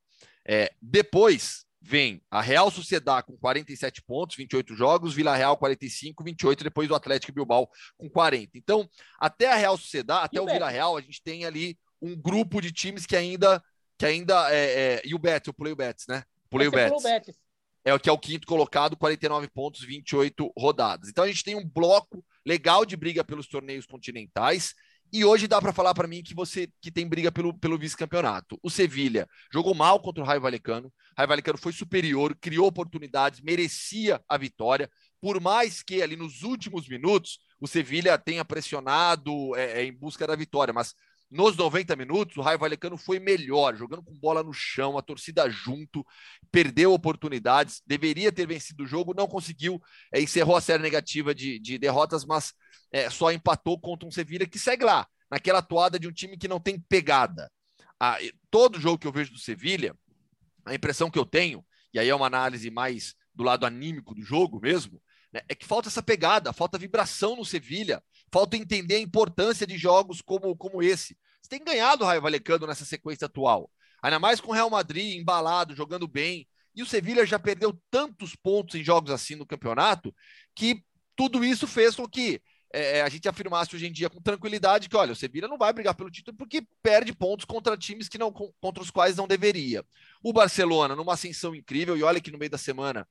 [0.48, 6.64] É, depois, vem a Real Sociedad com 47 pontos, 28 jogos, Vila Real 45, 28,
[6.64, 8.58] depois o Atlético Bilbao com 40.
[8.58, 8.88] Então,
[9.20, 12.62] até a Real Sociedad, até e o Vila Real, a gente tem ali um grupo
[12.62, 13.62] de times que ainda
[13.98, 16.24] que ainda é, é e o Betis, eu pulei o Betis, né?
[16.50, 17.04] Pulei o Betis.
[17.04, 17.36] Betis.
[17.84, 21.10] É o que é o quinto colocado, 49 pontos, 28 rodadas.
[21.10, 24.74] Então a gente tem um bloco legal de briga pelos torneios continentais
[25.12, 28.58] e hoje dá para falar para mim que você que tem briga pelo, pelo vice-campeonato.
[28.64, 30.88] O Sevilha jogou mal contra o Raio Valecano.
[30.88, 34.90] O Raio Valecano foi superior, criou oportunidades, merecia a vitória.
[35.20, 40.26] Por mais que ali nos últimos minutos o Sevilha tenha pressionado é, é em busca
[40.26, 40.96] da vitória, mas
[41.32, 45.50] nos 90 minutos, o Raio Valecano foi melhor, jogando com bola no chão, a torcida
[45.50, 46.06] junto,
[46.52, 51.58] perdeu oportunidades, deveria ter vencido o jogo, não conseguiu, é, encerrou a série negativa de,
[51.58, 52.54] de derrotas, mas
[52.92, 56.50] é, só empatou contra um Sevilla que segue lá, naquela toada de um time que
[56.50, 57.50] não tem pegada.
[57.98, 58.18] Ah,
[58.50, 59.96] todo jogo que eu vejo do Sevilha,
[60.66, 64.22] a impressão que eu tenho, e aí é uma análise mais do lado anímico do
[64.22, 69.00] jogo mesmo, né, é que falta essa pegada, falta vibração no Sevilha, falta entender a
[69.00, 71.18] importância de jogos como, como esse.
[71.42, 73.70] Você tem ganhado o Raio Valecano nessa sequência atual.
[74.02, 76.48] Ainda mais com o Real Madrid embalado, jogando bem.
[76.76, 80.14] E o Sevilha já perdeu tantos pontos em jogos assim no campeonato
[80.56, 80.84] que
[81.16, 82.42] tudo isso fez com que
[82.74, 85.58] é, é a gente afirmasse hoje em dia com tranquilidade que, olha, o Sevilha não
[85.58, 89.28] vai brigar pelo título porque perde pontos contra times que não contra os quais não
[89.28, 89.86] deveria.
[90.24, 93.06] O Barcelona, numa ascensão incrível, e olha que no meio da semana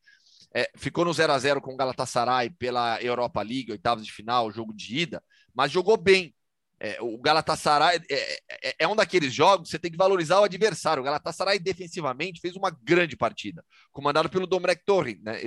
[0.54, 4.50] é, ficou no 0 a 0 com o Galatasaray pela Europa League, oitavos de final,
[4.50, 5.22] jogo de ida,
[5.54, 6.34] mas jogou bem.
[6.82, 11.02] É, o Galatasaray é, é, é, um daqueles jogos você tem que valorizar o adversário.
[11.02, 13.62] O Galatasaray defensivamente fez uma grande partida,
[13.92, 15.38] comandado pelo Domrek Torre, né,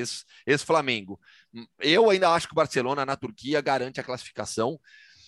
[0.45, 1.19] ex-Flamengo.
[1.79, 4.79] Eu ainda acho que o Barcelona na Turquia garante a classificação,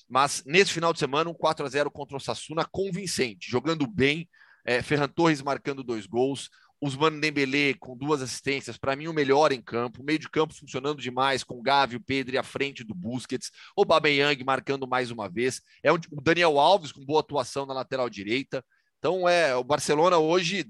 [0.07, 4.29] mas nesse final de semana um 4 a 0 contra o Sassuna convincente, jogando bem,
[4.63, 6.51] é, Ferran Torres marcando dois gols,
[6.85, 11.01] Usmano Dembélé com duas assistências, para mim o melhor em campo, meio de campo funcionando
[11.01, 15.27] demais com o Gavi, o Pedro à frente do Busquets, o Babeyang marcando mais uma
[15.27, 18.63] vez, é o Daniel Alves com boa atuação na lateral direita.
[18.99, 20.69] Então é, o Barcelona hoje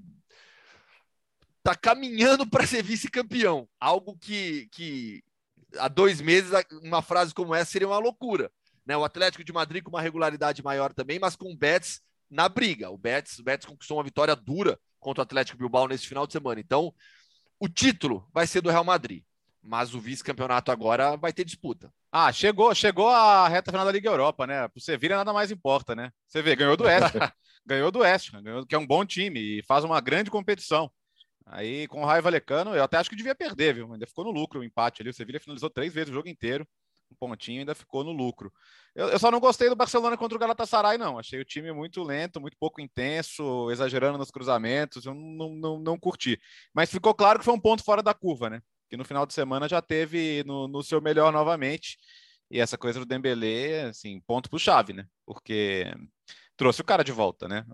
[1.58, 5.22] está caminhando para ser vice-campeão, algo que, que
[5.78, 6.50] há dois meses
[6.82, 8.50] uma frase como essa seria uma loucura.
[8.86, 8.96] Né?
[8.96, 12.00] O Atlético de Madrid com uma regularidade maior também, mas com o Betis
[12.30, 12.90] na briga.
[12.90, 16.32] O Betis, o Betis conquistou uma vitória dura contra o Atlético Bilbao nesse final de
[16.32, 16.58] semana.
[16.58, 16.92] Então,
[17.60, 19.22] o título vai ser do Real Madrid,
[19.62, 21.92] mas o vice-campeonato agora vai ter disputa.
[22.10, 24.66] Ah, chegou, chegou a reta final da Liga Europa, né?
[24.66, 26.10] Pro Sevilla nada mais importa, né?
[26.26, 27.18] Você vê, ganhou do Oeste,
[27.64, 30.90] ganhou do Oeste, ganhou, que é um bom time e faz uma grande competição.
[31.46, 33.92] Aí com o Raio Valecano, eu até acho que devia perder, viu?
[33.92, 35.10] Ainda ficou no lucro o empate ali.
[35.10, 36.66] O Sevilla finalizou três vezes o jogo inteiro
[37.10, 38.52] um pontinho ainda ficou no lucro.
[38.94, 41.18] Eu, eu, só não gostei do Barcelona contra o Galatasaray, não.
[41.18, 45.04] Achei o time muito lento, muito pouco intenso, exagerando nos cruzamentos.
[45.04, 46.40] Eu não, não, não curti.
[46.74, 48.60] Mas ficou claro que foi um ponto fora da curva, né?
[48.88, 51.98] Que no final de semana já teve no, no seu melhor novamente.
[52.50, 55.06] E essa coisa do Dembélé, assim, ponto pro chave, né?
[55.26, 55.92] Porque
[56.56, 57.64] trouxe o cara de volta, né?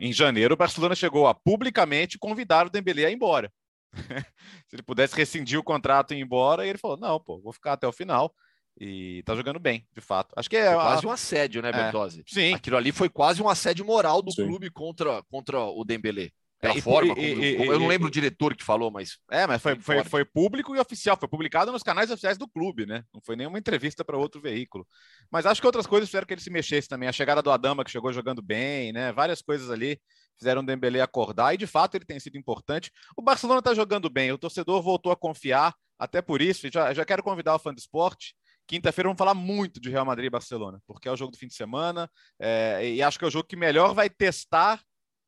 [0.00, 3.52] Em janeiro, o Barcelona chegou a publicamente convidar o Dembélé a ir embora.
[4.68, 7.52] Se ele pudesse rescindir o contrato e ir embora, e ele falou: não, pô, vou
[7.52, 8.34] ficar até o final.
[8.78, 10.32] E tá jogando bem, de fato.
[10.36, 10.66] Acho que é.
[10.66, 11.72] Foi quase um assédio, né, é.
[11.72, 12.20] Bertozzi?
[12.20, 12.54] É, sim.
[12.54, 14.46] Aquilo ali foi quase um assédio moral do sim.
[14.46, 16.30] clube contra, contra o Dembélé.
[16.62, 19.18] Pela é, forma, e, como, e, como, eu não lembro o diretor que falou, mas.
[19.28, 22.86] É, mas foi, foi, foi, público e oficial, foi publicado nos canais oficiais do clube,
[22.86, 23.02] né?
[23.12, 24.86] Não foi nenhuma entrevista para outro veículo.
[25.28, 27.08] Mas acho que outras coisas fizeram que ele se mexesse também.
[27.08, 29.10] A chegada do Adama, que chegou jogando bem, né?
[29.10, 30.00] Várias coisas ali
[30.38, 32.92] fizeram o Dembélé acordar e de fato ele tem sido importante.
[33.16, 36.68] O Barcelona está jogando bem, o torcedor voltou a confiar, até por isso.
[36.72, 40.26] Já, já quero convidar o fã do esporte Quinta-feira vamos falar muito de Real Madrid
[40.26, 43.28] e Barcelona, porque é o jogo do fim de semana é, e acho que é
[43.28, 44.82] o jogo que melhor vai testar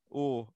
[0.09, 0.47] o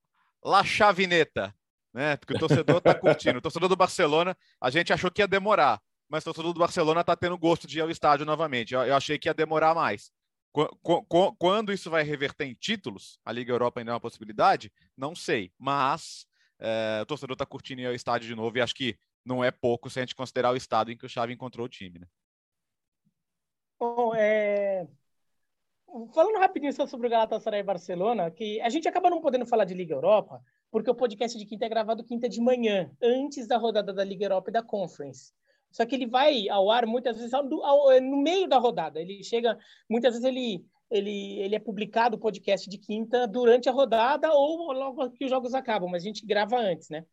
[0.45, 1.55] La Chavineta,
[1.93, 2.17] né?
[2.17, 3.39] Porque o torcedor está curtindo.
[3.39, 7.01] O torcedor do Barcelona, a gente achou que ia demorar, mas o torcedor do Barcelona
[7.01, 8.75] está tendo gosto de ir ao estádio novamente.
[8.75, 10.11] Eu, eu achei que ia demorar mais.
[11.39, 14.73] Quando isso vai reverter em títulos, a Liga Europa ainda é uma possibilidade?
[14.97, 16.27] Não sei, mas
[16.59, 19.91] é, o torcedor está curtindo o estádio de novo e acho que não é pouco
[19.91, 22.07] se a gente considerar o estado em que o Xavi encontrou o time, né?
[23.79, 24.89] Bom, é...
[26.13, 29.65] Falando rapidinho só sobre o Galatasaray e Barcelona, que a gente acaba não podendo falar
[29.65, 33.57] de Liga Europa, porque o podcast de quinta é gravado quinta de manhã, antes da
[33.57, 35.33] rodada da Liga Europa e da Conference.
[35.71, 39.01] Só que ele vai ao ar muitas vezes ao, ao, é, no meio da rodada.
[39.01, 43.73] Ele chega, muitas vezes ele, ele, ele é publicado o podcast de quinta durante a
[43.73, 47.05] rodada ou logo que os jogos acabam, mas a gente grava antes, né?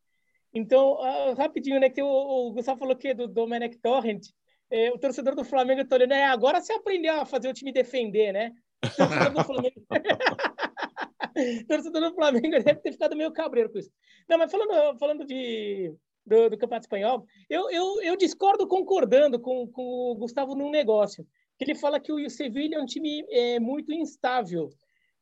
[0.53, 1.89] Então, uh, rapidinho, né?
[1.89, 4.27] Que o, o Gustavo falou que do Domenech Torrent,
[4.75, 7.71] é, o torcedor do Flamengo está olhando, é, agora você aprendeu a fazer o time
[7.71, 8.51] defender, né?
[8.83, 9.81] O torcedor do Flamengo.
[11.69, 13.89] torcedor do Flamengo deve ter ficado meio cabreiro com isso.
[14.27, 15.93] Não, mas falando, falando de,
[16.25, 21.25] do, do Campeonato Espanhol, eu, eu, eu discordo concordando com, com o Gustavo num negócio,
[21.57, 24.69] que ele fala que o Sevilla é um time é, muito instável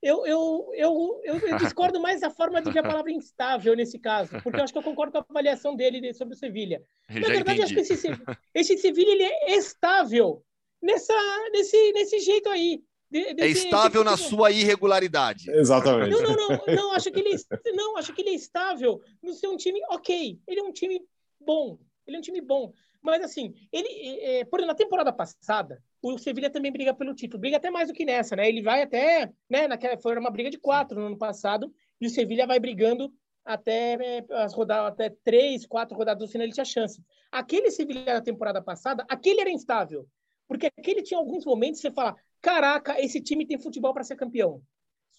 [0.04, 4.32] eu, eu, eu, eu, discordo mais da forma de ver a palavra instável nesse caso,
[4.44, 6.84] porque eu acho que eu concordo com a avaliação dele sobre o Sevilha.
[7.10, 8.10] Na verdade, acho que esse,
[8.54, 10.44] esse Sevilha ele é estável
[10.82, 11.14] nessa,
[11.54, 12.84] nesse, nesse jeito aí.
[13.10, 15.50] Desse, é estável na sua irregularidade.
[15.52, 16.12] Exatamente.
[16.12, 17.38] Não, não, não, não, acho que ele,
[17.74, 20.40] não, acho que ele é estável no seu time ok.
[20.48, 21.00] Ele é um time
[21.40, 21.80] bom.
[22.06, 22.74] Ele é um time bom.
[23.04, 27.58] Mas assim, ele, é, por na temporada passada, o Sevilha também briga pelo título, briga
[27.58, 28.48] até mais do que nessa, né?
[28.48, 29.68] Ele vai até, né?
[29.68, 33.14] Naquela, foi uma briga de quatro no ano passado, e o Sevilha vai brigando
[33.44, 37.04] até é, as rodadas, até três, quatro rodadas do final ele tinha chance.
[37.30, 40.08] Aquele Sevilha da temporada passada, aquele era instável,
[40.48, 44.16] porque aquele tinha alguns momentos que você fala, caraca, esse time tem futebol para ser
[44.16, 44.62] campeão.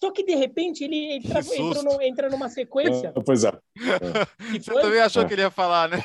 [0.03, 1.41] Só que de repente ele entra,
[1.83, 3.13] no, entra numa sequência.
[3.15, 3.49] Ah, pois é.
[3.49, 4.59] é.
[4.59, 5.25] Você também achou é.
[5.25, 6.03] que ele ia falar, né?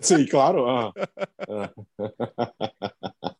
[0.00, 0.64] Sim, claro.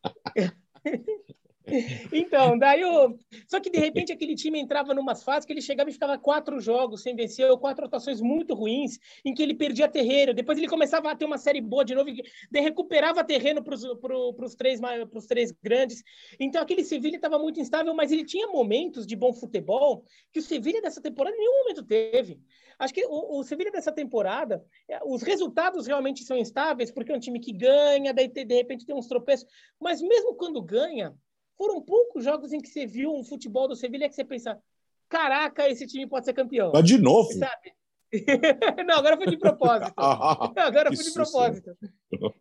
[2.13, 3.17] Então, daí o.
[3.47, 6.61] Só que de repente aquele time entrava numas fases que ele chegava e ficava quatro
[6.61, 10.35] jogos sem vencer, ou quatro atuações muito ruins, em que ele perdia terreno.
[10.35, 12.23] Depois ele começava a ter uma série boa de novo, e
[12.61, 14.81] recuperava terreno para os três,
[15.29, 16.03] três grandes.
[16.39, 20.43] Então aquele Sevilha estava muito instável, mas ele tinha momentos de bom futebol que o
[20.43, 22.41] Sevilha dessa temporada em nenhum momento teve.
[22.79, 27.17] Acho que o, o Sevilha dessa temporada, é, os resultados realmente são instáveis, porque é
[27.17, 29.47] um time que ganha, daí de repente tem uns tropeços,
[29.81, 31.15] mas mesmo quando ganha,
[31.57, 34.61] foram poucos jogos em que você viu um futebol do Sevilha que você pensa,
[35.09, 36.73] caraca, esse time pode ser campeão.
[36.75, 37.33] Mas de novo?
[37.33, 37.73] Sabe?
[38.87, 39.95] não, agora foi de propósito.
[40.57, 41.77] não, agora foi de propósito.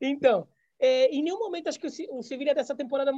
[0.02, 0.47] Então,
[0.80, 3.12] é, em nenhum momento acho que o Sevilha dessa temporada,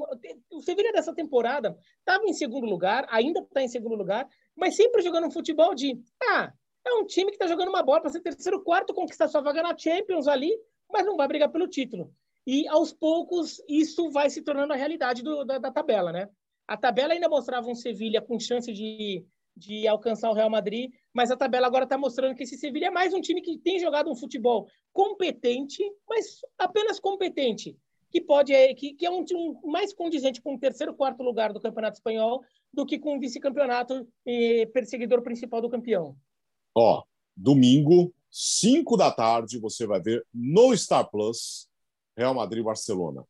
[0.51, 5.01] o Sevilha dessa temporada estava em segundo lugar, ainda está em segundo lugar, mas sempre
[5.01, 6.51] jogando um futebol de, ah,
[6.85, 9.63] é um time que está jogando uma bola para ser terceiro, quarto, conquistar sua vaga
[9.63, 10.51] na Champions ali,
[10.91, 12.13] mas não vai brigar pelo título.
[12.45, 16.29] E aos poucos isso vai se tornando a realidade do, da, da, tabela, né?
[16.67, 19.25] A tabela ainda mostrava um Sevilha com chance de,
[19.55, 22.91] de alcançar o Real Madrid, mas a tabela agora está mostrando que esse Sevilha é
[22.91, 27.77] mais um time que tem jogado um futebol competente, mas apenas competente,
[28.11, 31.53] que pode é, que, que é um time mais condizente com o terceiro, quarto lugar
[31.53, 36.15] do Campeonato Espanhol do que com o vice-campeonato e perseguidor principal do campeão.
[36.75, 37.03] Ó,
[37.35, 41.67] domingo, 5 da tarde, você vai ver no Star Plus
[42.17, 43.23] Real Madrid e Barcelona.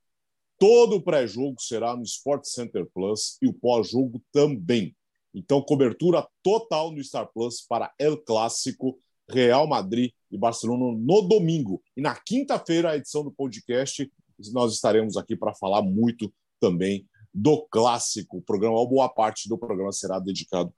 [0.60, 4.96] Todo o pré-jogo será no Sport Center Plus e o pós-jogo também.
[5.34, 8.98] Então, cobertura total no Star Plus para El Clássico,
[9.30, 11.82] Real Madrid e Barcelona no domingo.
[11.98, 14.10] E na quinta-feira, a edição do podcast,
[14.52, 18.38] nós estaremos aqui para falar muito também do clássico.
[18.38, 20.72] O programa, boa parte do programa será dedicado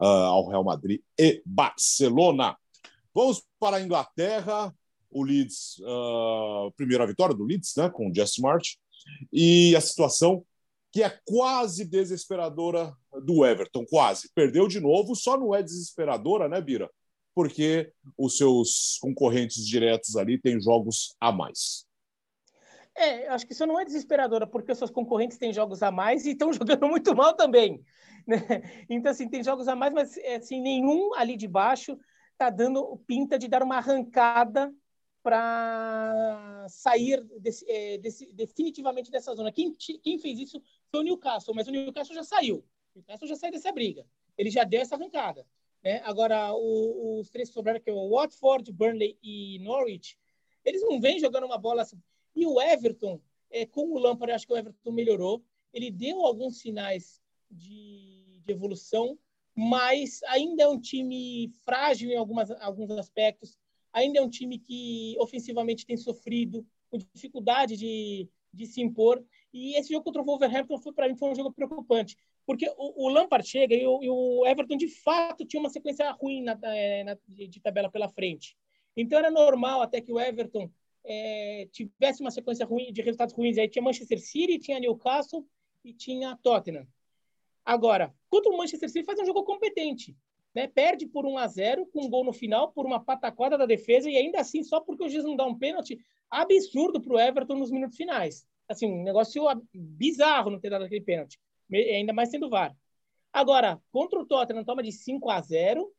[0.00, 2.56] uh, ao Real Madrid e Barcelona.
[3.14, 4.74] Vamos para a Inglaterra
[5.10, 8.78] o Leeds, uh, primeira vitória do Leeds, né, com o Jess Smart,
[9.32, 10.44] e a situação
[10.90, 12.94] que é quase desesperadora
[13.24, 14.30] do Everton, quase.
[14.34, 16.90] Perdeu de novo, só não é desesperadora, né, Bira?
[17.34, 21.86] Porque os seus concorrentes diretos ali têm jogos a mais.
[22.96, 26.26] É, acho que isso não é desesperadora, porque os seus concorrentes têm jogos a mais
[26.26, 27.80] e estão jogando muito mal também.
[28.26, 28.40] Né?
[28.90, 31.98] Então, assim, tem jogos a mais, mas assim, nenhum ali de baixo
[32.32, 34.72] está dando pinta de dar uma arrancada
[35.22, 39.52] para sair desse, é, desse, definitivamente dessa zona.
[39.52, 42.64] Quem, quem fez isso foi o Newcastle, mas o Newcastle já saiu.
[42.94, 44.06] O Newcastle já saiu dessa briga.
[44.36, 45.46] Ele já deu essa arrancada.
[45.82, 46.00] Né?
[46.04, 50.18] Agora, o, os três que sobraram, que é o Watford, Burnley e Norwich,
[50.64, 52.00] eles não vêm jogando uma bola assim.
[52.34, 55.42] E o Everton, é, com o Lampard, acho que o Everton melhorou.
[55.72, 59.18] Ele deu alguns sinais de, de evolução,
[59.54, 63.58] mas ainda é um time frágil em algumas, alguns aspectos
[63.92, 69.24] ainda é um time que ofensivamente tem sofrido, com dificuldade de, de se impor.
[69.52, 72.16] E esse jogo contra o Wolverhampton foi para mim foi um jogo preocupante,
[72.46, 76.10] porque o, o Lampard chega e o, e o, Everton de fato tinha uma sequência
[76.12, 78.56] ruim na, é, na, de tabela pela frente.
[78.96, 80.70] Então era normal até que o Everton
[81.04, 83.58] é, tivesse uma sequência ruim de resultados ruins.
[83.58, 85.46] Aí tinha Manchester City, tinha Newcastle
[85.84, 86.86] e tinha Tottenham.
[87.64, 90.16] Agora, contra o Manchester City faz um jogo competente.
[90.58, 90.66] Né?
[90.66, 94.10] Perde por 1 a 0 com um gol no final, por uma pataquada da defesa,
[94.10, 95.96] e ainda assim, só porque o juiz não dá um pênalti
[96.28, 98.44] absurdo para o Everton nos minutos finais.
[98.68, 101.38] Assim, um negócio bizarro não ter dado aquele pênalti,
[101.72, 102.76] ainda mais sendo VAR.
[103.32, 105.94] Agora, contra o Tottenham, toma de 5 a 0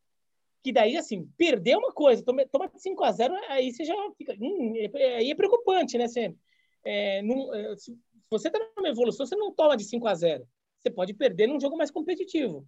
[0.62, 3.96] que daí, assim, perder uma coisa, toma, toma de 5 a 0 aí você já
[4.18, 4.36] fica...
[4.42, 4.74] Hum,
[5.16, 6.06] aí é preocupante, né?
[6.06, 6.36] Você,
[6.84, 7.98] é, não, é, se
[8.30, 10.46] você está numa evolução, você não toma de 5 a 0
[10.78, 12.68] Você pode perder num jogo mais competitivo.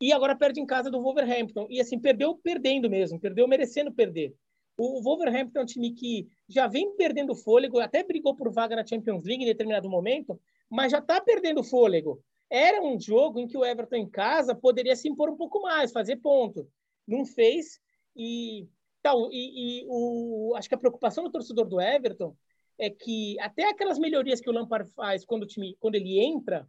[0.00, 1.66] E agora perde em casa do Wolverhampton.
[1.70, 4.34] E, assim, perdeu perdendo mesmo, perdeu merecendo perder.
[4.78, 8.86] O Wolverhampton é um time que já vem perdendo fôlego, até brigou por vaga na
[8.86, 10.38] Champions League em determinado momento,
[10.68, 12.22] mas já está perdendo fôlego.
[12.50, 15.92] Era um jogo em que o Everton em casa poderia se impor um pouco mais,
[15.92, 16.68] fazer ponto.
[17.06, 17.80] Não fez
[18.14, 18.68] e
[19.02, 19.30] tal.
[19.32, 22.36] E, e o, acho que a preocupação do torcedor do Everton
[22.78, 26.68] é que até aquelas melhorias que o Lampard faz quando o time, quando ele entra,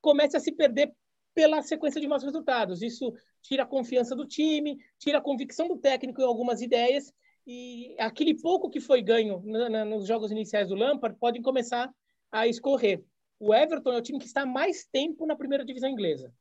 [0.00, 0.92] começa a se perder
[1.34, 2.82] pela sequência de maus resultados.
[2.82, 3.12] Isso
[3.42, 7.12] tira a confiança do time, tira a convicção do técnico em algumas ideias
[7.46, 11.90] e aquele pouco que foi ganho na, na, nos jogos iniciais do Lampard pode começar
[12.30, 13.02] a escorrer.
[13.40, 16.32] O Everton é o time que está mais tempo na primeira divisão inglesa.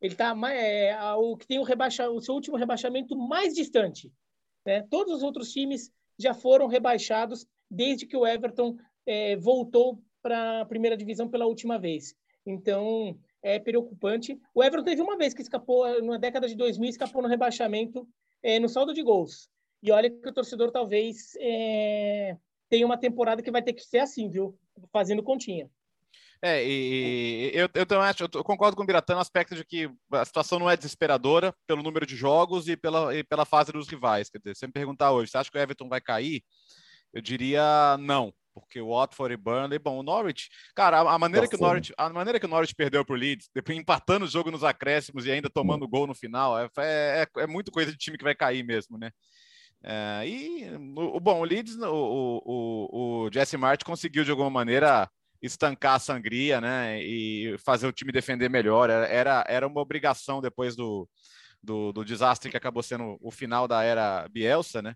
[0.00, 4.12] Ele está é, o que tem o, rebaixa, o seu último rebaixamento mais distante.
[4.64, 4.82] Né?
[4.88, 10.66] Todos os outros times já foram rebaixados desde que o Everton é, voltou para a
[10.66, 12.14] primeira divisão pela última vez.
[12.46, 14.38] Então, é preocupante.
[14.54, 18.06] O Everton teve uma vez que escapou, na década de 2000, escapou no rebaixamento
[18.42, 19.48] é, no saldo de gols.
[19.82, 22.36] E olha que o torcedor talvez é,
[22.68, 24.58] tenha uma temporada que vai ter que ser assim, viu?
[24.92, 25.70] Fazendo continha.
[26.40, 29.90] É, e, eu, eu também acho, eu concordo com o Biratã no aspecto de que
[30.12, 33.88] a situação não é desesperadora pelo número de jogos e pela, e pela fase dos
[33.88, 34.30] rivais.
[34.30, 36.42] Quer dizer, se me perguntar hoje, você acha que o Everton vai cair?
[37.12, 41.46] Eu diria não, porque o Watford e Burnley, bom, o Norwich, cara, a, a maneira
[41.46, 44.24] tá que o Norwich, a maneira que o Norwich perdeu para o Leeds, depois empatando
[44.24, 47.70] o jogo nos acréscimos e ainda tomando gol no final, é, é, é, é muito
[47.70, 49.10] coisa de time que vai cair mesmo, né?
[49.82, 55.08] É, e o bom, o Leeds, o, o, o Jesse Martin conseguiu de alguma maneira
[55.40, 57.02] estancar a sangria, né?
[57.02, 58.90] E fazer o time defender melhor.
[58.90, 61.08] Era, era uma obrigação depois do,
[61.62, 64.94] do, do desastre que acabou sendo o final da era Bielsa, né?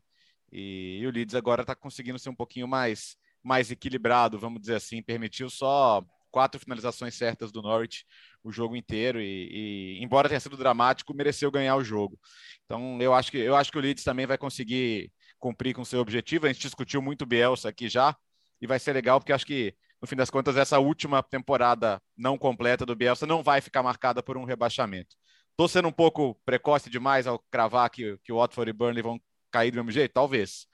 [0.50, 4.76] E, e o Leeds agora está conseguindo ser um pouquinho mais, mais equilibrado, vamos dizer
[4.76, 5.02] assim.
[5.02, 8.04] Permitiu só quatro finalizações certas do Norwich
[8.42, 12.18] o jogo inteiro e, e, embora tenha sido dramático, mereceu ganhar o jogo.
[12.64, 16.00] Então eu acho que eu acho que o Leeds também vai conseguir cumprir com seu
[16.00, 16.46] objetivo.
[16.46, 18.16] A gente discutiu muito Bielsa aqui já
[18.60, 22.36] e vai ser legal porque acho que no fim das contas essa última temporada não
[22.36, 25.14] completa do Bielsa não vai ficar marcada por um rebaixamento.
[25.50, 29.20] Estou sendo um pouco precoce demais ao cravar que, que o Watford e Burnley vão
[29.50, 30.66] cair do mesmo jeito, talvez.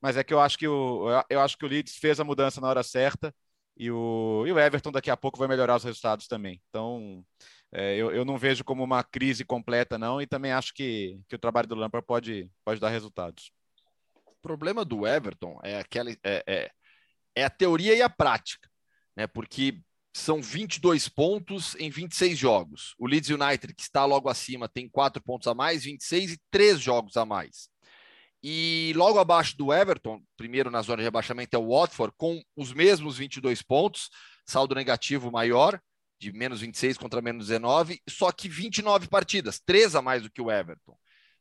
[0.00, 2.60] Mas é que eu acho que o eu acho que o Leeds fez a mudança
[2.60, 3.34] na hora certa
[3.76, 6.60] e o, e o Everton daqui a pouco vai melhorar os resultados também.
[6.68, 7.24] Então,
[7.72, 11.36] é, eu, eu não vejo como uma crise completa, não, e também acho que, que
[11.36, 13.50] o trabalho do Lampard pode, pode dar resultados.
[14.26, 16.70] O problema do Everton é aquela é, é,
[17.34, 18.68] é a teoria e a prática,
[19.16, 19.26] né?
[19.26, 19.80] Porque
[20.14, 22.94] são 22 pontos em 26 jogos.
[22.98, 26.78] O Leeds United, que está logo acima, tem 4 pontos a mais, 26 e 3
[26.78, 27.71] jogos a mais.
[28.42, 32.72] E logo abaixo do Everton, primeiro na zona de rebaixamento, é o Watford, com os
[32.72, 34.10] mesmos 22 pontos,
[34.44, 35.80] saldo negativo maior,
[36.18, 40.42] de menos 26 contra menos 19, só que 29 partidas, três a mais do que
[40.42, 40.96] o Everton.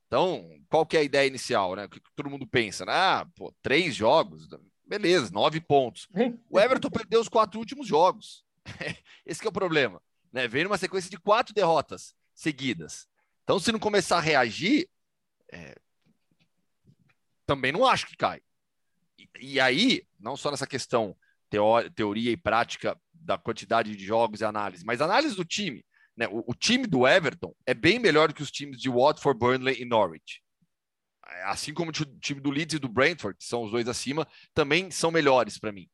[0.06, 1.86] Então, qual que é a ideia inicial, né?
[1.86, 2.86] O que todo mundo pensa?
[2.86, 2.91] Né?
[2.93, 4.47] Ah, pô, três jogos,
[4.86, 6.08] beleza, nove pontos.
[6.49, 8.43] O Everton perdeu os quatro últimos jogos.
[9.26, 10.02] Esse é o problema.
[10.32, 10.47] Né?
[10.47, 13.08] Veio numa sequência de quatro derrotas seguidas.
[13.43, 14.89] Então, se não começar a reagir,
[15.52, 15.76] é,
[17.52, 18.39] também não acho que cai.
[19.20, 21.14] E, e aí, não só nessa questão
[21.93, 25.86] teoria e prática da quantidade de jogos e análise, mas análise do time.
[26.16, 26.30] Né?
[26.30, 29.82] O, o, time do Everton é bem melhor do que os times de Watford, Burnley
[29.82, 30.41] e Norwich.
[31.43, 34.89] Assim como o time do Leeds e do Brentford, que são os dois acima, também
[34.89, 35.89] são melhores para mim.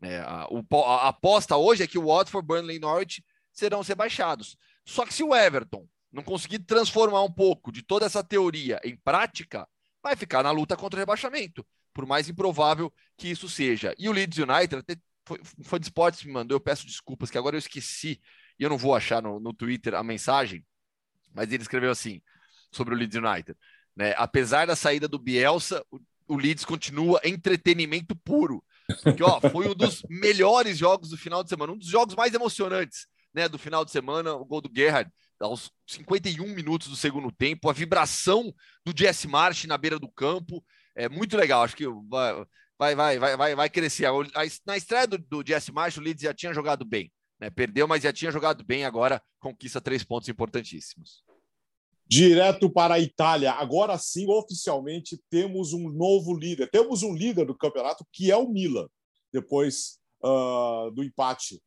[0.00, 4.56] É, a, a, aposta hoje é que o Watford, Burnley e Norwich serão rebaixados.
[4.86, 8.96] Só que se o Everton não conseguir transformar um pouco de toda essa teoria em
[8.96, 9.68] prática,
[10.02, 13.94] vai ficar na luta contra o rebaixamento, por mais improvável que isso seja.
[13.98, 17.38] E o Leeds United, até foi, foi de esportes me mandou, eu peço desculpas, que
[17.38, 18.20] agora eu esqueci,
[18.58, 20.64] e eu não vou achar no, no Twitter a mensagem,
[21.32, 22.20] mas ele escreveu assim,
[22.70, 23.56] sobre o Leeds United.
[23.94, 24.14] Né?
[24.16, 28.64] Apesar da saída do Bielsa, o, o Leeds continua entretenimento puro.
[29.02, 32.34] Porque, ó, foi um dos melhores jogos do final de semana, um dos jogos mais
[32.34, 35.10] emocionantes né, do final de semana, o gol do Gerrard
[35.42, 40.64] aos 51 minutos do segundo tempo, a vibração do Jesse March na beira do campo.
[40.94, 41.62] é muito legal.
[41.62, 44.08] Acho que vai, vai, vai, vai, vai, crescer.
[44.64, 47.12] Na estreia do, do Jesse Marsh, o Leeds já tinha jogado bem.
[47.40, 47.50] Né?
[47.50, 48.84] Perdeu, mas já tinha jogado bem.
[48.84, 51.24] Agora conquista três pontos importantíssimos.
[52.06, 53.52] Direto para a Itália.
[53.52, 56.70] Agora sim, oficialmente, temos um novo líder.
[56.70, 58.86] Temos um líder do campeonato que é o Milan.
[59.32, 61.60] Depois uh, do empate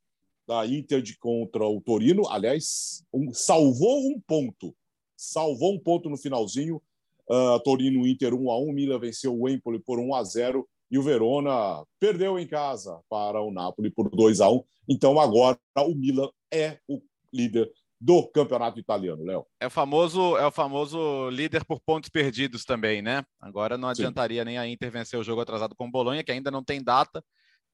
[0.48, 2.28] da Inter de contra o Torino.
[2.30, 4.76] Aliás, um, salvou um ponto.
[5.16, 6.82] Salvou um ponto no finalzinho.
[7.28, 10.98] Uh, Torino Inter 1 a 1 Milan venceu o Empoli por 1 a 0 e
[10.98, 15.96] o Verona perdeu em casa para o Napoli por 2 a 1 Então agora o
[15.96, 17.02] Milan é o
[17.34, 19.46] líder do campeonato italiano, Léo.
[19.60, 23.26] É o famoso é o famoso líder por pontos perdidos também, né?
[23.40, 24.46] Agora não adiantaria Sim.
[24.46, 27.24] nem a Inter vencer o jogo atrasado com o Bolonha, que ainda não tem data,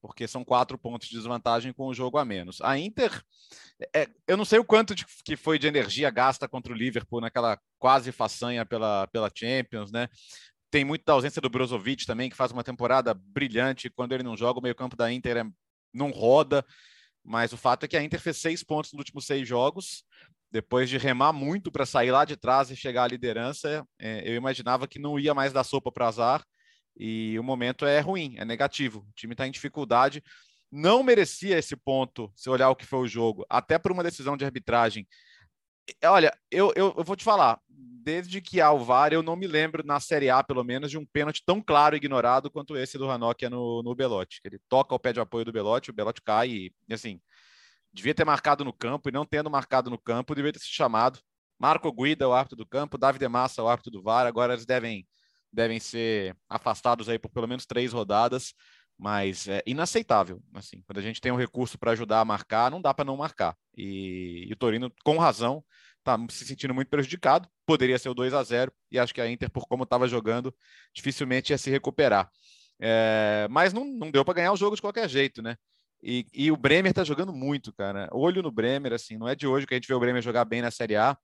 [0.02, 2.60] porque são quatro pontos de desvantagem com o jogo a menos.
[2.60, 3.22] A Inter,
[3.94, 7.20] é, eu não sei o quanto de, que foi de energia gasta contra o Liverpool
[7.20, 10.08] naquela quase façanha pela, pela Champions, né?
[10.70, 13.90] Tem muito da ausência do Brozovic também, que faz uma temporada brilhante.
[13.90, 15.44] Quando ele não joga, o meio-campo da Inter é,
[15.94, 16.66] não roda.
[17.24, 20.04] Mas o fato é que a Inter fez seis pontos nos últimos seis jogos.
[20.50, 24.34] Depois de remar muito para sair lá de trás e chegar à liderança, é, eu
[24.34, 26.44] imaginava que não ia mais dar sopa para azar
[26.96, 29.00] e o momento é ruim, é negativo.
[29.08, 30.22] O time está em dificuldade.
[30.70, 34.36] Não merecia esse ponto, se olhar o que foi o jogo, até por uma decisão
[34.36, 35.06] de arbitragem.
[36.04, 39.46] Olha, eu, eu, eu vou te falar, desde que há o VAR, eu não me
[39.46, 42.96] lembro, na Série A, pelo menos, de um pênalti tão claro e ignorado quanto esse
[42.96, 44.40] do Ranocchia no, no Belotti.
[44.44, 47.20] Ele toca o pé de apoio do Belotti, o Belotti cai e, assim,
[47.92, 51.20] devia ter marcado no campo e não tendo marcado no campo, devia ter se chamado.
[51.58, 55.06] Marco Guida, o árbitro do campo, David Massa, o árbitro do VAR, agora eles devem
[55.52, 58.54] devem ser afastados aí por pelo menos três rodadas,
[58.98, 60.40] mas é inaceitável.
[60.54, 63.16] Assim, quando a gente tem um recurso para ajudar a marcar, não dá para não
[63.16, 63.56] marcar.
[63.76, 65.64] E, e, o Torino, com razão,
[65.98, 67.48] está se sentindo muito prejudicado.
[67.66, 70.54] Poderia ser o 2 a 0 e acho que a Inter, por como estava jogando,
[70.94, 72.30] dificilmente ia se recuperar.
[72.80, 75.56] É, mas não, não deu para ganhar o jogo de qualquer jeito, né?
[76.02, 78.08] E, e o Bremer está jogando muito, cara.
[78.12, 80.44] Olho no Bremer, assim, não é de hoje que a gente vê o Bremer jogar
[80.44, 81.16] bem na Série A.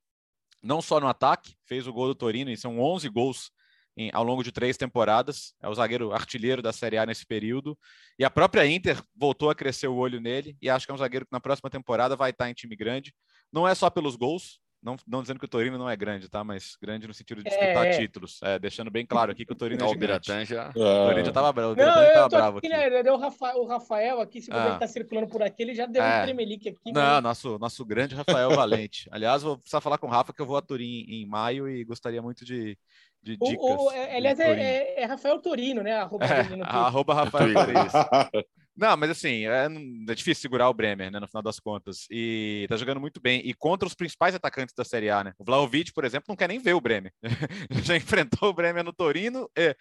[0.63, 3.51] Não só no ataque, fez o gol do Torino, e são 11 gols
[3.99, 5.53] em, ao longo de três temporadas.
[5.61, 7.77] É o zagueiro artilheiro da Série A nesse período.
[8.17, 10.97] E a própria Inter voltou a crescer o olho nele e acho que é um
[10.97, 13.13] zagueiro que na próxima temporada vai estar em time grande.
[13.51, 16.41] Não é só pelos gols, não, não, dizendo que o Torino não é grande, tá?
[16.41, 17.97] Mas grande no sentido de disputar é, é.
[17.97, 18.39] títulos.
[18.41, 20.31] É, deixando bem claro aqui que o Torino é gigante.
[20.31, 20.69] O já...
[20.69, 21.73] O Torino já tava bravo.
[21.73, 22.89] O não, eu tava bravo aqui, aqui.
[22.89, 23.11] Né?
[23.11, 24.77] O, Rafael, o Rafael aqui, se ah.
[24.77, 26.21] tá circulando por aqui, ele já deu é.
[26.21, 26.93] um tremelique aqui.
[26.93, 27.23] Não, mas...
[27.23, 29.09] nosso, nosso grande Rafael Valente.
[29.11, 31.83] Aliás, vou precisar falar com o Rafa que eu vou a Turim em maio e
[31.83, 32.77] gostaria muito de,
[33.21, 33.59] de dicas.
[33.59, 35.93] O, o, é, aliás, é, é, é, Rafael Torino, né?
[35.93, 37.79] Arroba, é, arroba Rafael Torino.
[38.79, 42.07] Não, mas assim, é, é, difícil segurar o Bremer, né, no final das contas.
[42.09, 43.41] E tá jogando muito bem.
[43.43, 45.33] E contra os principais atacantes da Série A, né?
[45.37, 47.11] O Vlaovic, por exemplo, não quer nem ver o Bremer.
[47.83, 49.75] Já enfrentou o Bremer no Torino, é,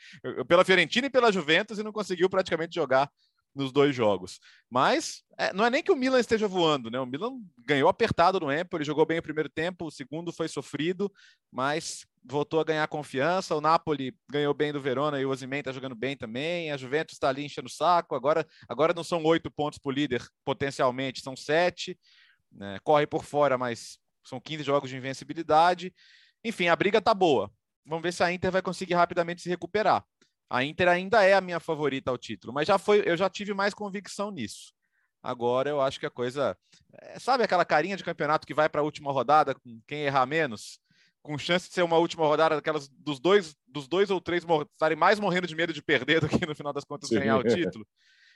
[0.49, 3.09] pela Fiorentina e pela Juventus e não conseguiu praticamente jogar
[3.55, 4.41] nos dois jogos.
[4.68, 6.99] Mas é, não é nem que o Milan esteja voando, né?
[6.99, 7.34] O Milan
[7.64, 11.11] ganhou apertado no Empoli, jogou bem o primeiro tempo, o segundo foi sofrido,
[11.53, 13.55] mas voltou a ganhar confiança.
[13.55, 16.71] O Napoli ganhou bem do Verona e o Osimhen está jogando bem também.
[16.71, 18.14] A Juventus está ali enchendo o saco.
[18.14, 21.99] Agora, agora não são oito pontos para o líder, potencialmente, são sete.
[22.53, 22.79] Né?
[22.83, 25.95] Corre por fora, mas são 15 jogos de invencibilidade.
[26.45, 27.51] Enfim, a briga tá boa.
[27.85, 30.05] Vamos ver se a Inter vai conseguir rapidamente se recuperar.
[30.51, 33.53] A Inter ainda é a minha favorita ao título, mas já foi, eu já tive
[33.53, 34.73] mais convicção nisso.
[35.23, 36.57] Agora eu acho que a coisa,
[36.93, 40.27] é, sabe aquela carinha de campeonato que vai para a última rodada com quem errar
[40.27, 40.79] menos,
[41.23, 44.97] com chance de ser uma última rodada daquelas dos dois, dos dois ou três estarem
[44.97, 47.19] mais morrendo de medo de perder do que no final das contas Sim.
[47.19, 47.87] ganhar o título.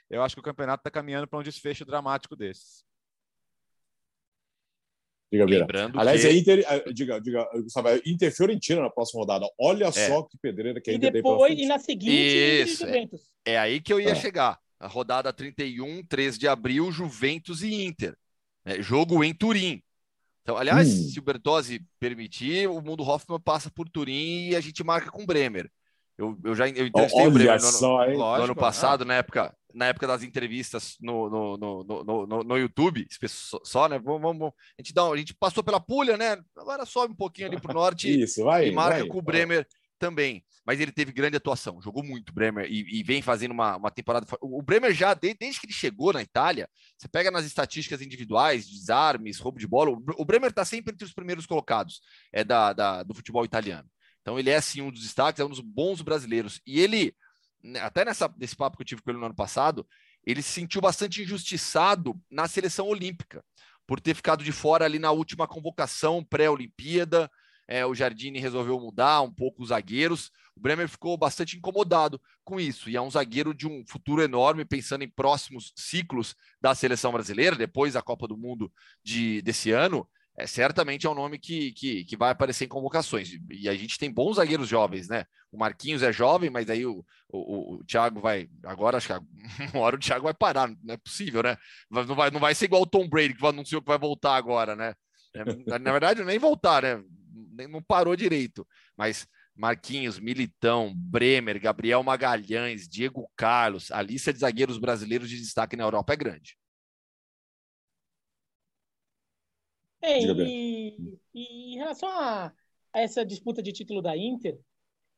[0.09, 2.83] Eu acho que o campeonato está caminhando para um desfecho dramático desses.
[5.33, 6.27] Diga, Lembrando Aliás, que...
[6.27, 9.47] é Inter, diga, diga, Gustavo, é Inter Fiorentina na próxima rodada.
[9.59, 9.91] Olha é.
[9.91, 13.09] só que pedreira que a Inter e depois, E na seguinte, Isso, é,
[13.43, 14.15] é, aí que eu ia é.
[14.15, 14.59] chegar.
[14.79, 18.15] A rodada 31, 3 de abril, Juventus e Inter.
[18.63, 19.81] É, jogo em Turim.
[20.43, 21.09] Então, aliás, hum.
[21.09, 25.23] se o Bertozzi permitir, o Mundo Hoffman passa por Turim e a gente marca com
[25.23, 25.71] o Bremer.
[26.17, 29.05] Eu, eu já eu entrevistei Olha o Bremer no, só, no, no ano passado, ah.
[29.05, 33.07] na época na época das entrevistas no, no, no, no, no YouTube,
[33.63, 33.97] só, né?
[33.97, 36.37] Vamos, vamos, a, gente dá, a gente passou pela Pulha, né?
[36.55, 39.21] Agora sobe um pouquinho ali para o norte Isso, vai, e marca vai, com o
[39.21, 39.82] Bremer vai.
[39.99, 40.43] Também.
[40.65, 44.25] Mas ele teve grande atuação, jogou muito Bremer e, e, vem fazendo uma, uma temporada.
[44.41, 49.39] O Bremer já, desde, que ele chegou na Itália, você pega nas estatísticas individuais, desarmes,
[49.39, 53.03] roubo de bola, o, o Bremer está sempre entre os primeiros colocados é da, da,
[53.03, 53.89] do futebol italiano.
[54.21, 56.61] Então ele é sim um dos destaques, é um dos bons brasileiros.
[56.65, 57.13] E ele
[57.63, 59.87] né, até nessa, nesse papo que eu tive com ele no ano passado,
[60.25, 63.43] ele se sentiu bastante injustiçado na seleção olímpica,
[63.87, 67.29] por ter ficado de fora ali na última convocação pré-Olimpíada.
[67.67, 70.31] É, o Jardine resolveu mudar um pouco os zagueiros.
[70.55, 72.89] O Bremer ficou bastante incomodado com isso.
[72.89, 77.55] E é um zagueiro de um futuro enorme, pensando em próximos ciclos da seleção brasileira,
[77.55, 78.71] depois da Copa do Mundo
[79.03, 80.07] de, desse ano.
[80.35, 83.29] É, certamente é um nome que, que, que vai aparecer em convocações.
[83.51, 85.25] E a gente tem bons zagueiros jovens, né?
[85.51, 88.49] O Marquinhos é jovem, mas aí o, o, o Thiago vai.
[88.63, 89.13] Agora acho que
[89.77, 91.55] uma hora o Thiago vai parar, não é possível, né?
[91.89, 94.75] Não vai, não vai ser igual o Tom Brady, que anunciou que vai voltar agora,
[94.75, 94.95] né?
[95.35, 97.03] É, na verdade, nem voltar, né?
[97.69, 98.67] Não parou direito.
[98.97, 105.75] Mas Marquinhos, Militão, Bremer, Gabriel Magalhães, Diego Carlos, a lista de zagueiros brasileiros de destaque
[105.75, 106.57] na Europa é grande.
[110.01, 112.47] É, e, e, em relação a,
[112.91, 114.59] a, essa disputa de título da Inter,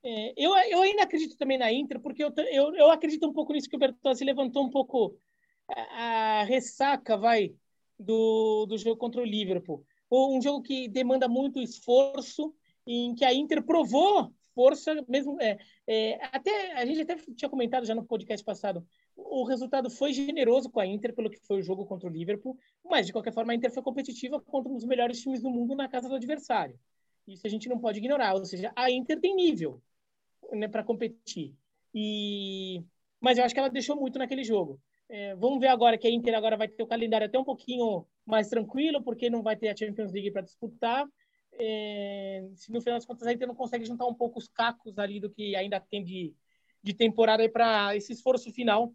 [0.04, 3.52] é, eu, eu ainda acredito também na Inter, porque eu, eu, eu acredito um pouco
[3.52, 5.18] nisso que o Bertozzi levantou um pouco
[5.68, 7.56] a, a ressaca, vai,
[7.98, 9.84] do, do jogo contra o Liverpool.
[10.16, 12.54] Um jogo que demanda muito esforço,
[12.86, 15.40] em que a Inter provou força, mesmo.
[15.42, 18.86] É, é, até a gente até tinha comentado já no podcast passado.
[19.16, 22.58] O resultado foi generoso com a Inter pelo que foi o jogo contra o Liverpool,
[22.84, 25.76] mas de qualquer forma a Inter foi competitiva contra um dos melhores times do mundo
[25.76, 26.80] na casa do adversário.
[27.28, 28.34] Isso a gente não pode ignorar.
[28.34, 29.82] Ou seja, a Inter tem nível
[30.52, 31.54] né, para competir.
[31.94, 32.84] E
[33.20, 34.80] mas eu acho que ela deixou muito naquele jogo.
[35.10, 38.06] É, vamos ver agora que a Inter agora vai ter o calendário até um pouquinho
[38.26, 41.08] mais tranquilo, porque não vai ter a Champions League para disputar
[41.58, 44.98] é, se no final das contas a Inter não consegue juntar um pouco os cacos
[45.00, 46.34] ali do que ainda tem de,
[46.84, 48.94] de temporada para esse esforço final.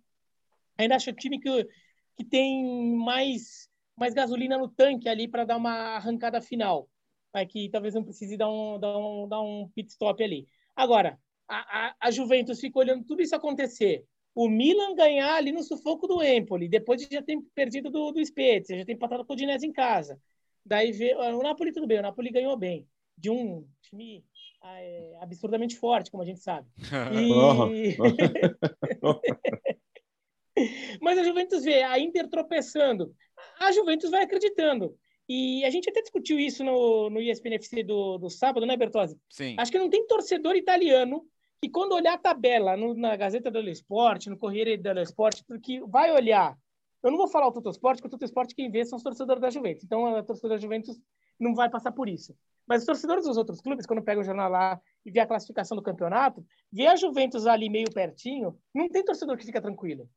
[0.76, 1.68] Ainda acho o time que,
[2.16, 6.88] que tem mais, mais gasolina no tanque ali para dar uma arrancada final.
[7.32, 10.48] É que talvez não precise dar um, dar um, dar um pit stop ali.
[10.74, 14.04] Agora, a, a, a Juventus fica olhando tudo isso acontecer.
[14.34, 18.24] O Milan ganhar ali no sufoco do Empoli, depois de já ter perdido do, do
[18.24, 20.20] Spezia, já tem empatado com o Dinese em casa.
[20.64, 24.24] Daí vê, o Napoli tudo bem, o Napoli ganhou bem de um time
[24.64, 26.68] é, absurdamente forte, como a gente sabe.
[27.72, 27.96] E...
[31.00, 33.14] Mas a Juventus vê a Inter tropeçando,
[33.58, 34.94] a Juventus vai acreditando.
[35.28, 39.16] E a gente até discutiu isso no, no ESPN FC do, do sábado, né, Bertozzi?
[39.28, 39.54] Sim.
[39.56, 41.24] Acho que não tem torcedor italiano
[41.62, 45.80] que quando olhar a tabela no, na Gazeta dello Sport, no Corriere dello Sport, que
[45.80, 46.56] vai olhar
[47.02, 49.02] eu não vou falar o Toto Sport, porque o Toto Sport quem vê são os
[49.02, 49.84] torcedores da Juventus.
[49.84, 51.00] Então, a torcedora da Juventus
[51.38, 52.36] não vai passar por isso.
[52.66, 55.76] Mas os torcedores dos outros clubes, quando pegam o jornal lá e vê a classificação
[55.76, 60.08] do campeonato, vê a Juventus ali meio pertinho, não tem torcedor que fica tranquilo.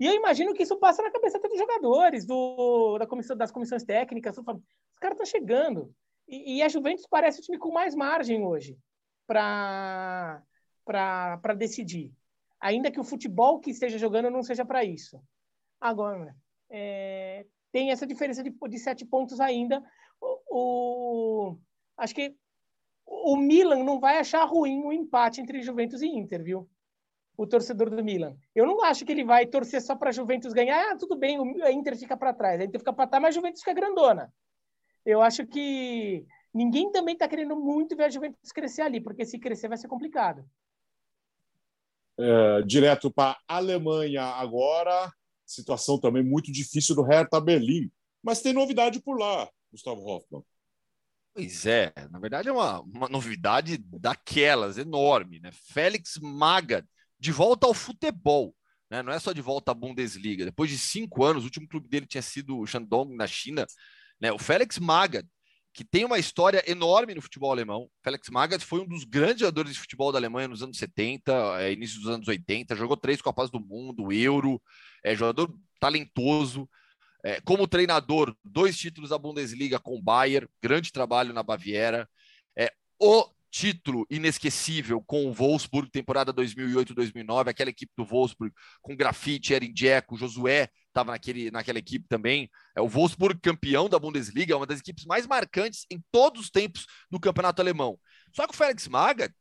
[0.00, 3.84] E eu imagino que isso passa na cabeça dos jogadores, do, da comissão, das comissões
[3.84, 4.36] técnicas.
[4.36, 4.44] Os
[5.00, 5.92] caras estão chegando.
[6.28, 8.76] E, e, a Juventus parece o time com mais margem hoje
[9.26, 10.42] para
[11.56, 12.12] decidir.
[12.60, 15.22] Ainda que o futebol que esteja jogando não seja para isso.
[15.80, 16.34] Agora,
[16.70, 19.82] é, tem essa diferença de, de sete pontos ainda.
[20.20, 21.58] O, o,
[21.96, 22.34] acho que
[23.06, 26.68] o Milan não vai achar ruim o empate entre Juventus e Inter, viu?
[27.36, 28.36] O torcedor do Milan.
[28.54, 30.92] Eu não acho que ele vai torcer só para a Juventus ganhar.
[30.92, 32.60] Ah, tudo bem, o Inter fica para trás.
[32.60, 34.32] A Inter fica para trás, mas a Juventus fica grandona.
[35.06, 39.38] Eu acho que ninguém também está querendo muito ver a Juventus crescer ali, porque se
[39.38, 40.44] crescer vai ser complicado.
[42.18, 45.12] É, direto para a Alemanha agora
[45.48, 47.90] situação também muito difícil do Hertha Berlim.
[48.22, 50.42] Mas tem novidade por lá, Gustavo Hoffmann.
[51.34, 55.50] Pois é, na verdade é uma, uma novidade daquelas, enorme, né?
[55.52, 56.86] Félix Maga,
[57.18, 58.54] de volta ao futebol,
[58.90, 59.02] né?
[59.02, 60.44] Não é só de volta à Bundesliga.
[60.44, 63.66] Depois de cinco anos, o último clube dele tinha sido o Shandong, na China.
[64.20, 64.32] Né?
[64.32, 65.24] O Félix Maga,
[65.78, 67.88] que tem uma história enorme no futebol alemão.
[68.02, 71.72] Félix Maga foi um dos grandes jogadores de futebol da Alemanha nos anos 70, é,
[71.72, 74.60] início dos anos 80, jogou três Copas do Mundo, Euro,
[75.04, 76.68] é jogador talentoso.
[77.24, 82.10] É, como treinador, dois títulos da Bundesliga com o Bayern, grande trabalho na Baviera.
[82.56, 89.52] É, o título inesquecível com o Wolfsburg, temporada 2008-2009, aquela equipe do Wolfsburg com Grafite,
[89.52, 92.50] Erin Dzeko, Josué estava naquele, naquela equipe também.
[92.76, 96.50] É o Wolfsburg campeão da Bundesliga, é uma das equipes mais marcantes em todos os
[96.50, 97.98] tempos do campeonato alemão.
[98.34, 99.32] Só que o Felix Maga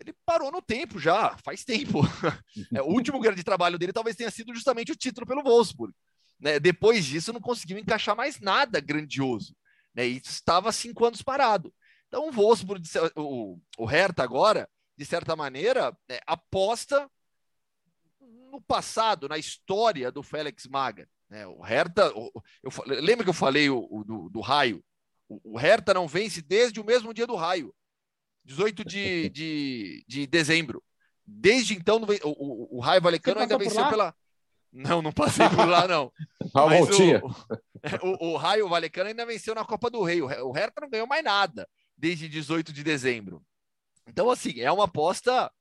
[0.00, 2.00] ele parou no tempo já, faz tempo.
[2.72, 5.92] É, o último grande trabalho dele talvez tenha sido justamente o título pelo Wolfsburg.
[6.38, 6.58] Né?
[6.58, 9.54] Depois disso, não conseguiu encaixar mais nada grandioso.
[9.94, 10.08] Né?
[10.08, 11.72] E estava cinco anos parado.
[12.10, 12.82] Então, o Wolfsburg,
[13.14, 17.08] o, o Hertha agora, de certa maneira, é, aposta
[18.50, 21.08] no passado, na história do Félix Maga.
[21.28, 21.46] Né?
[21.46, 22.32] O Hertha, o,
[22.64, 24.82] eu, lembra que eu falei o, o do, do, raio?
[25.28, 27.72] O, o Hertha não vence desde o mesmo dia do raio.
[28.44, 30.82] 18 de, de, de dezembro.
[31.24, 34.12] Desde então, o, o, o Raio Valecano ainda venceu pela.
[34.72, 36.12] Não, não passei por lá, não.
[36.52, 40.20] Mas o, o, o, Raio Valecano ainda venceu na Copa do Rei.
[40.20, 41.68] O Hertha não ganhou mais nada
[42.00, 43.44] desde 18 de dezembro.
[44.08, 45.52] Então, assim, é uma aposta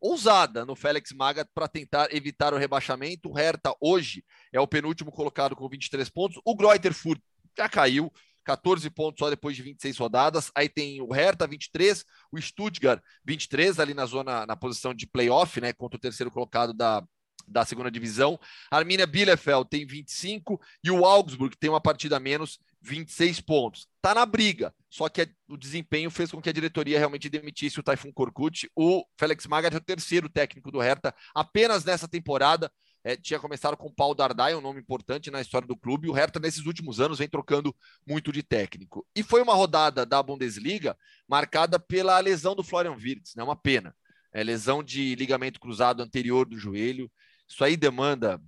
[0.00, 3.28] ousada no Félix Magath para tentar evitar o rebaixamento.
[3.28, 6.40] O Hertha hoje é o penúltimo colocado com 23 pontos.
[6.44, 7.20] O Greuterfurt
[7.56, 8.10] já caiu,
[8.44, 10.50] 14 pontos só depois de 26 rodadas.
[10.54, 15.60] Aí tem o Hertha 23, o Stuttgart 23 ali na zona na posição de playoff,
[15.60, 17.04] né, contra o terceiro colocado da
[17.48, 18.38] da segunda divisão.
[18.70, 23.86] Arminia Bielefeld tem 25 e o Augsburg tem uma partida a menos, 26 pontos.
[24.00, 27.82] Tá na briga, só que o desempenho fez com que a diretoria realmente demitisse o
[27.82, 28.70] Taifun Korkut.
[28.74, 32.70] O Felix Magath é o terceiro técnico do Hertha apenas nessa temporada.
[33.04, 36.08] É, tinha começado com o Paul Dardai, um nome importante na história do clube.
[36.08, 37.74] O Hertha, nesses últimos anos, vem trocando
[38.06, 39.06] muito de técnico.
[39.14, 43.42] E foi uma rodada da Bundesliga marcada pela lesão do Florian Wirtz, né?
[43.42, 43.94] Uma pena.
[44.32, 47.10] É, lesão de ligamento cruzado anterior do joelho.
[47.48, 48.40] Isso aí demanda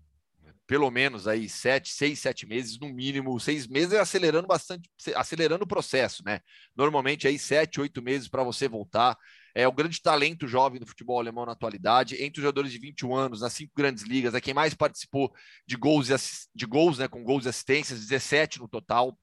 [0.70, 5.66] pelo menos aí sete, seis, sete meses, no mínimo seis meses, acelerando bastante, acelerando o
[5.66, 6.38] processo, né?
[6.76, 9.18] Normalmente aí sete, oito meses para você voltar.
[9.52, 13.16] É o grande talento jovem do futebol alemão na atualidade, entre os jogadores de 21
[13.16, 15.34] anos, nas cinco grandes ligas, é quem mais participou
[15.66, 16.06] de gols,
[16.54, 17.08] de gols, né?
[17.08, 19.18] Com gols e assistências, 17 no total.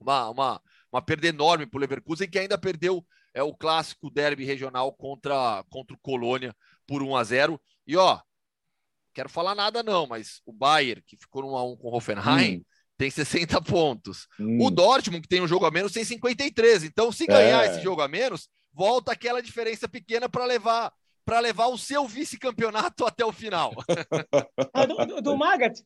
[0.00, 4.46] Uma, uma, uma perda enorme para o Leverkusen, que ainda perdeu é o clássico derby
[4.46, 8.18] regional contra, contra o Colônia por 1 a 0 E ó,
[9.18, 12.58] quero falar nada não, mas o Bayern, que ficou 1 a 1 com o Hoffenheim,
[12.58, 12.64] hum.
[12.96, 14.28] tem 60 pontos.
[14.38, 14.64] Hum.
[14.64, 16.84] O Dortmund, que tem um jogo a menos, tem 53.
[16.84, 17.66] Então, se ganhar é.
[17.68, 20.92] esse jogo a menos, volta aquela diferença pequena para levar
[21.24, 23.74] para levar o seu vice-campeonato até o final.
[24.72, 25.78] Ah, do, do, do Magat,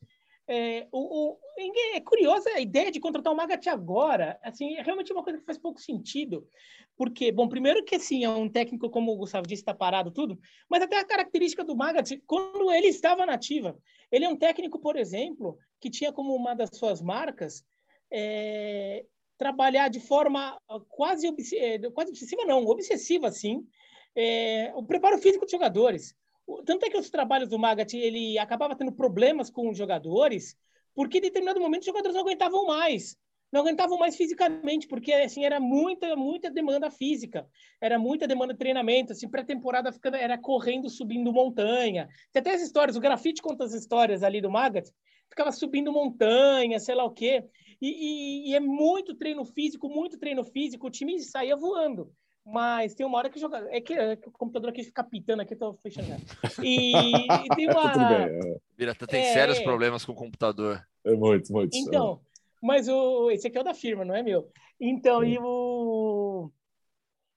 [0.54, 1.38] é, o, o,
[1.94, 4.38] é curiosa a ideia de contratar o Magat agora.
[4.42, 6.46] Assim, é realmente uma coisa que faz pouco sentido.
[6.94, 10.38] Porque, bom, primeiro que assim, é um técnico, como o Gustavo disse, está parado tudo,
[10.68, 13.78] mas até a característica do Magath, quando ele estava nativa.
[14.10, 17.64] Ele é um técnico, por exemplo, que tinha como uma das suas marcas
[18.12, 19.06] é,
[19.38, 23.66] trabalhar de forma quase, é, quase obsessiva, não, obsessiva, assim,
[24.14, 26.14] é, o preparo físico dos jogadores.
[26.64, 30.56] Tanto é que os trabalhos do Magath, ele acabava tendo problemas com os jogadores,
[30.94, 33.16] porque em determinado momento os jogadores não aguentavam mais
[33.52, 37.46] não aguentavam mais fisicamente, porque assim era muita, muita demanda física,
[37.78, 42.08] era muita demanda de treinamento, assim, pré-temporada era correndo, subindo montanha.
[42.32, 44.88] Tem até as histórias, o grafite conta as histórias ali do Magat,
[45.28, 47.44] ficava subindo montanha, sei lá o quê.
[47.78, 52.10] E, e, e, é muito treino físico, muito treino físico, o time saía voando.
[52.44, 53.68] Mas tem uma hora que joga.
[53.70, 56.08] É que, é que o computador aqui fica pitando aqui, tô fechando.
[56.62, 57.92] E, e tem uma.
[57.92, 58.52] Tudo bem.
[58.52, 58.56] É.
[58.76, 59.32] Birata tem é...
[59.32, 60.84] sérios problemas com o computador.
[61.04, 61.76] É muito, muito.
[61.76, 62.20] Então,
[62.60, 64.50] mas o, esse aqui é o da firma, não é meu.
[64.80, 66.50] Então, e o.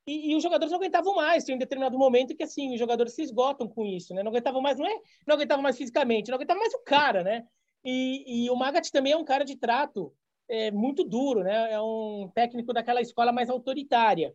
[0.08, 1.44] E, e, os jogadores não aguentavam mais.
[1.44, 4.22] Tem um determinado momento que, assim, os jogadores se esgotam com isso, né?
[4.22, 5.00] Não aguentavam mais, não é?
[5.26, 7.44] Não aguentavam mais fisicamente, não aguentavam mais o cara, né?
[7.84, 10.14] E, e o Magat também é um cara de trato
[10.48, 11.72] é, muito duro, né?
[11.72, 14.34] É um técnico daquela escola mais autoritária.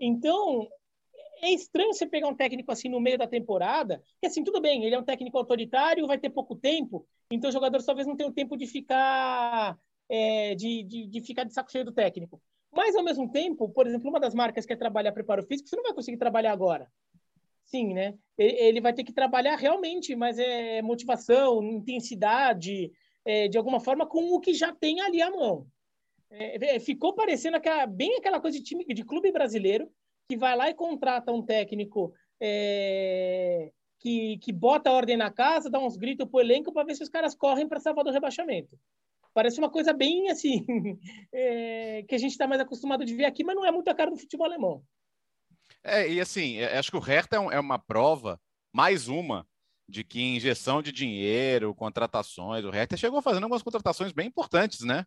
[0.00, 0.66] Então,
[1.42, 4.84] é estranho você pegar um técnico assim no meio da temporada, que assim, tudo bem,
[4.84, 8.32] ele é um técnico autoritário, vai ter pouco tempo, então os jogadores talvez não tenham
[8.32, 9.78] tempo de ficar
[10.08, 12.42] é, de, de, de, ficar de saco cheio do técnico.
[12.72, 15.76] Mas, ao mesmo tempo, por exemplo, uma das marcas que é trabalhar preparo físico, você
[15.76, 16.90] não vai conseguir trabalhar agora.
[17.64, 18.14] Sim, né?
[18.36, 22.90] Ele vai ter que trabalhar realmente, mas é motivação, intensidade,
[23.24, 25.66] é, de alguma forma, com o que já tem ali à mão.
[26.30, 29.90] É, é, ficou parecendo aquela, bem aquela coisa de time de clube brasileiro
[30.28, 35.68] que vai lá e contrata um técnico é, que, que bota a ordem na casa,
[35.68, 38.78] dá uns gritos pro elenco para ver se os caras correm para salvar do rebaixamento.
[39.34, 40.64] Parece uma coisa bem assim,
[41.32, 43.94] é, que a gente está mais acostumado de ver aqui, mas não é muito a
[43.94, 44.82] cara do futebol alemão.
[45.82, 48.40] É, e assim, é, acho que o Hertha é, é uma prova,
[48.72, 49.46] mais uma,
[49.88, 55.04] de que injeção de dinheiro, contratações, o Hertha chegou fazendo algumas contratações bem importantes, né?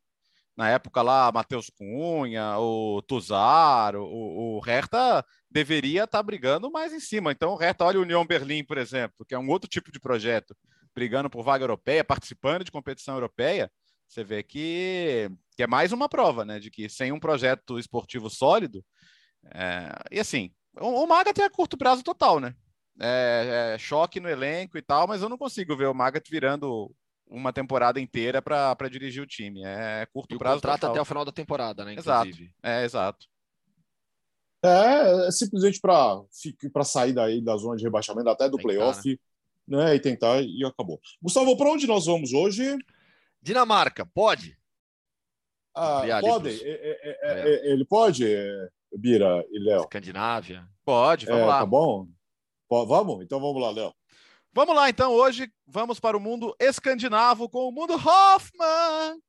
[0.56, 6.94] Na época lá, Matheus Cunha, o Tuzar, o, o Hertha deveria estar tá brigando mais
[6.94, 7.32] em cima.
[7.32, 10.00] Então, o Hertha, olha o União Berlim, por exemplo, que é um outro tipo de
[10.00, 10.56] projeto,
[10.94, 13.72] brigando por vaga europeia, participando de competição europeia
[14.14, 16.60] você vê que, que é mais uma prova, né?
[16.60, 18.86] De que sem um projeto esportivo sólido.
[19.54, 22.54] É, e assim, o, o Magat é a curto prazo total, né?
[23.02, 26.94] É, é, choque no elenco e tal, mas eu não consigo ver o Magat virando
[27.28, 29.64] uma temporada inteira para dirigir o time.
[29.64, 30.58] É curto e prazo.
[30.58, 30.92] Contrato total.
[30.92, 31.94] até o final da temporada, né?
[31.94, 32.44] Inclusive.
[32.44, 32.56] Exato.
[32.64, 33.28] É, exato.
[34.64, 39.20] É, é simplesmente para sair daí da zona de rebaixamento, até do playoff,
[39.68, 39.86] né?
[39.86, 39.96] né?
[39.96, 41.02] E tentar e acabou.
[41.22, 42.78] Gustavo, para onde nós vamos hoje?
[43.42, 44.58] Dinamarca, pode?
[45.76, 46.64] Ah, pode?
[46.64, 48.26] É, é, é, ele pode,
[48.96, 49.82] Bira e Léo?
[49.82, 50.66] Escandinávia?
[50.86, 51.60] Pode, vamos lá.
[51.60, 52.08] Tá bom?
[52.70, 53.24] Vamos?
[53.24, 53.94] Então vamos lá, Léo.
[54.56, 55.12] Vamos lá, então.
[55.12, 59.20] Hoje vamos para o mundo escandinavo com o mundo Hoffman.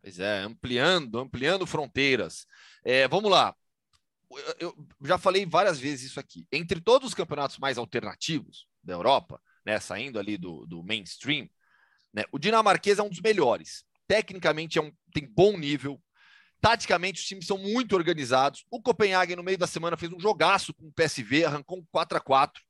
[0.00, 2.46] Pois é, ampliando, ampliando fronteiras.
[2.84, 3.52] É, vamos lá.
[4.60, 4.72] eu
[5.02, 6.46] já falei várias vezes isso aqui.
[6.52, 11.50] Entre todos os campeonatos mais alternativos da Europa, né, saindo ali do, do mainstream,
[12.14, 13.84] né, o dinamarquês é um dos melhores.
[14.06, 16.00] Tecnicamente é um, tem bom nível.
[16.60, 18.64] Taticamente, os times são muito organizados.
[18.70, 22.18] O Copenhague, no meio da semana, fez um jogaço com o PSV, arrancou um 4
[22.18, 22.67] a 4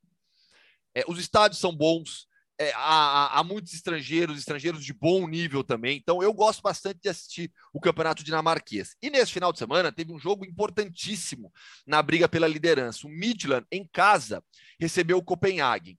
[0.98, 2.28] é, Os estádios são bons
[2.60, 5.96] é, há, há, muitos estrangeiros, estrangeiros de bom nível também.
[5.96, 8.96] Então, eu gosto bastante de assistir o campeonato dinamarquês.
[9.00, 11.52] E nesse final de semana, teve um jogo importantíssimo
[11.86, 13.06] na briga pela liderança.
[13.06, 14.42] O Midland, em casa,
[14.80, 15.96] recebeu o Copenhagen.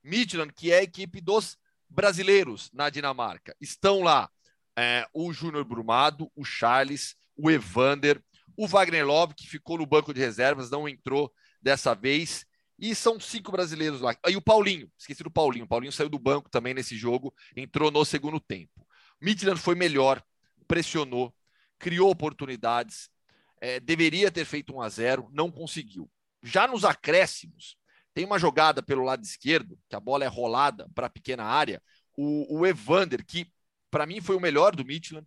[0.00, 1.58] Midland, que é a equipe dos
[1.88, 3.56] brasileiros na Dinamarca.
[3.60, 4.30] Estão lá
[4.78, 8.22] é, o Júnior Brumado, o Charles, o Evander,
[8.56, 12.46] o Wagner Love, que ficou no banco de reservas, não entrou dessa vez,
[12.78, 14.16] e são cinco brasileiros lá.
[14.24, 15.64] Aí o Paulinho, esqueci do Paulinho.
[15.64, 18.86] O Paulinho saiu do banco também nesse jogo, entrou no segundo tempo.
[19.20, 20.22] Midland foi melhor,
[20.68, 21.34] pressionou,
[21.78, 23.10] criou oportunidades,
[23.60, 26.08] é, deveria ter feito 1 a 0 não conseguiu.
[26.42, 27.76] Já nos acréscimos,
[28.14, 31.82] tem uma jogada pelo lado esquerdo, que a bola é rolada para a pequena área.
[32.16, 33.50] O, o Evander, que
[33.90, 35.26] para mim foi o melhor do Midland,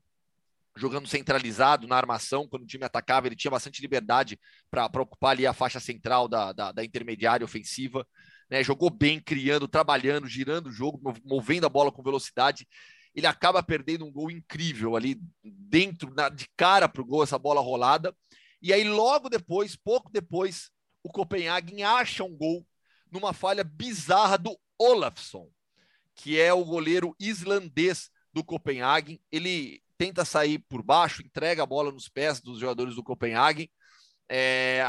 [0.78, 5.46] jogando centralizado na armação, quando o time atacava, ele tinha bastante liberdade para ocupar ali
[5.46, 8.08] a faixa central da, da, da intermediária ofensiva.
[8.50, 8.64] Né?
[8.64, 12.68] Jogou bem, criando, trabalhando, girando o jogo, movendo a bola com velocidade.
[13.14, 17.38] Ele acaba perdendo um gol incrível ali dentro, na, de cara para o gol, essa
[17.38, 18.16] bola rolada.
[18.62, 20.70] E aí, logo depois, pouco depois,
[21.04, 22.66] o Copenhagen acha um gol
[23.12, 25.50] numa falha bizarra do Olafsson,
[26.16, 29.20] que é o goleiro islandês do Copenhagen.
[29.32, 33.70] Ele tenta sair por baixo, entrega a bola nos pés dos jogadores do Copenhagen.
[34.28, 34.84] É,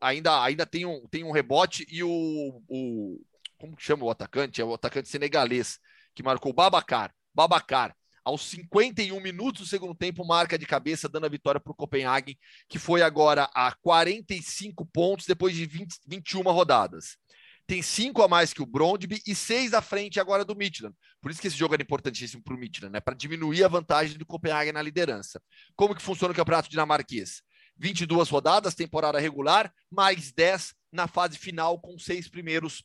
[0.00, 3.20] ainda, ainda tem, um, tem um rebote e o, o.
[3.58, 4.62] Como chama o atacante?
[4.62, 5.78] É o atacante senegalês
[6.14, 7.14] que marcou Babacar.
[7.34, 7.94] Babacar,
[8.24, 12.38] aos 51 minutos do segundo tempo, marca de cabeça, dando a vitória para o Copenhagen,
[12.66, 17.18] que foi agora a 45 pontos depois de 20, 21 rodadas
[17.66, 20.94] tem cinco a mais que o Brondby e seis à frente agora do Midland.
[21.20, 23.00] Por isso que esse jogo era importantíssimo para o Midland, né?
[23.00, 25.40] Para diminuir a vantagem do Copenhague na liderança.
[25.74, 27.42] Como que funciona o campeonato dinamarquês?
[27.76, 32.84] 22 rodadas, temporada regular, mais 10 na fase final com seis primeiros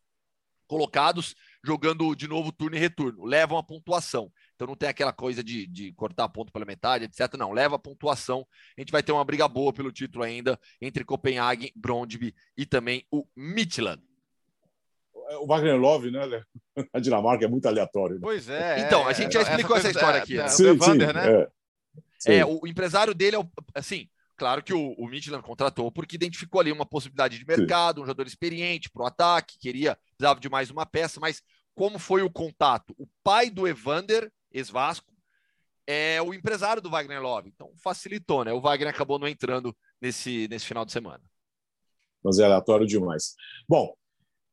[0.67, 3.25] colocados jogando de novo turno e retorno.
[3.25, 4.31] Levam a pontuação.
[4.55, 7.35] Então não tem aquela coisa de, de cortar ponto pela metade, etc.
[7.37, 8.45] Não, leva a pontuação.
[8.77, 13.05] A gente vai ter uma briga boa pelo título ainda entre Copenhague, Brondby e também
[13.11, 14.01] o Midland.
[15.29, 16.43] É, o Wagner Love, né?
[16.93, 18.15] A Dinamarca é muito aleatório.
[18.15, 18.21] Né?
[18.21, 18.79] Pois é.
[18.79, 20.39] Então, a gente já explicou essa, essa história aqui.
[20.39, 21.47] É, sim, Evander, sim, né?
[22.25, 22.37] É.
[22.39, 22.45] é.
[22.45, 24.09] o empresário dele é o, assim.
[24.35, 28.03] Claro que o, o Midland contratou porque identificou ali uma possibilidade de mercado, sim.
[28.03, 31.43] um jogador experiente para o ataque, queria, precisava de mais uma peça, mas
[31.75, 32.95] como foi o contato?
[32.97, 35.13] O pai do Evander, ex-Vasco,
[35.85, 37.49] é o empresário do Wagner Love.
[37.49, 38.53] Então facilitou, né?
[38.53, 41.21] O Wagner acabou não entrando nesse, nesse final de semana.
[42.23, 43.35] Mas é aleatório demais.
[43.67, 43.93] Bom,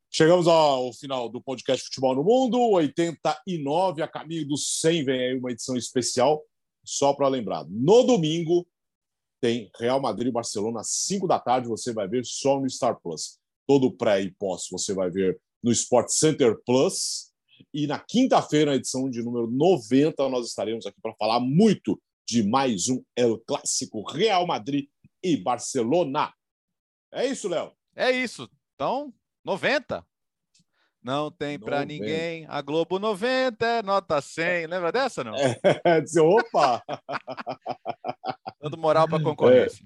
[0.09, 5.37] Chegamos ao final do podcast Futebol no Mundo, 89, a caminho dos 100 vem aí
[5.37, 6.43] uma edição especial,
[6.83, 7.65] só para lembrar.
[7.69, 8.65] No domingo
[9.41, 12.99] tem Real Madrid e Barcelona, às 5 da tarde, você vai ver só no Star
[13.01, 13.37] Plus.
[13.67, 17.31] Todo pré e pós você vai ver no Sport Center Plus.
[17.73, 22.43] E na quinta-feira, na edição de número 90, nós estaremos aqui para falar muito de
[22.43, 24.87] mais um El Clássico Real Madrid
[25.21, 26.33] e Barcelona.
[27.11, 27.73] É isso, Léo?
[27.95, 28.49] É isso.
[28.75, 29.13] Então,
[29.47, 30.05] 90.
[31.01, 32.45] Não tem para ninguém.
[32.49, 34.67] A Globo 90 é nota 100.
[34.67, 35.33] Lembra dessa, não?
[35.33, 35.57] É,
[36.21, 36.83] opa!
[38.61, 39.85] Dando moral para concorrência.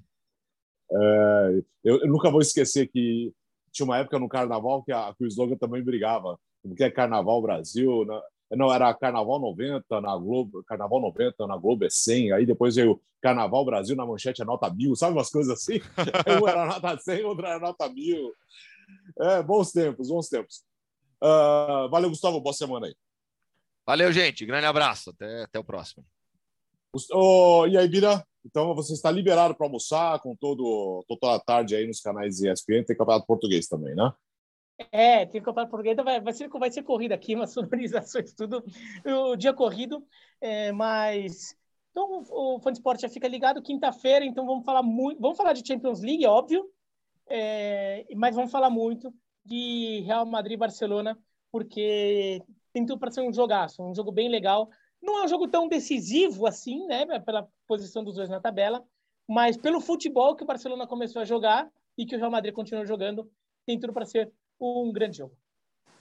[0.92, 3.32] É, é, eu, eu, nunca vou esquecer que
[3.72, 6.40] tinha uma época no Carnaval que, a, que o slogan também brigava.
[6.64, 8.20] Porque é Carnaval Brasil, né?
[8.56, 13.00] não, era Carnaval 90 na Globo, Carnaval 90 na Globo é 100, aí depois veio
[13.22, 15.80] Carnaval Brasil na manchete é nota mil, sabe umas coisas assim?
[16.42, 18.34] um era nota 100, outro era nota mil.
[19.20, 20.64] É, bons tempos, bons tempos.
[21.24, 22.42] Uh, valeu, Gustavo.
[22.42, 22.96] Boa semana aí.
[23.86, 24.46] Valeu, gente.
[24.46, 25.12] Grande abraço.
[25.12, 26.06] Até, até o próximo.
[27.14, 28.26] Oh, e aí, Bira?
[28.44, 32.84] Então você está liberado para almoçar com todo, toda a tarde aí nos canais ESPN.
[32.84, 34.12] Tem campeonato português também, né?
[34.92, 35.94] É, tem campeonato português.
[35.94, 38.64] Então vai, vai, ser, vai ser corrida aqui, umas sonorizações, tudo.
[39.06, 40.06] O dia corrido,
[40.40, 41.56] é, mas.
[41.92, 43.62] Então o Fã de Esporte já fica ligado.
[43.62, 45.22] Quinta-feira, então vamos falar muito.
[45.22, 46.70] Vamos falar de Champions League, é óbvio.
[47.28, 49.14] É, mas vamos falar muito
[49.46, 51.18] de Real Madrid e Barcelona,
[51.52, 52.42] porque
[52.74, 54.70] tem tudo para ser um jogaço, um jogo bem legal.
[55.02, 58.84] Não é um jogo tão decisivo assim, né, pela posição dos dois na tabela,
[59.28, 62.86] mas pelo futebol que o Barcelona começou a jogar e que o Real Madrid continua
[62.86, 63.30] jogando,
[63.66, 65.36] tem tudo para ser um grande jogo.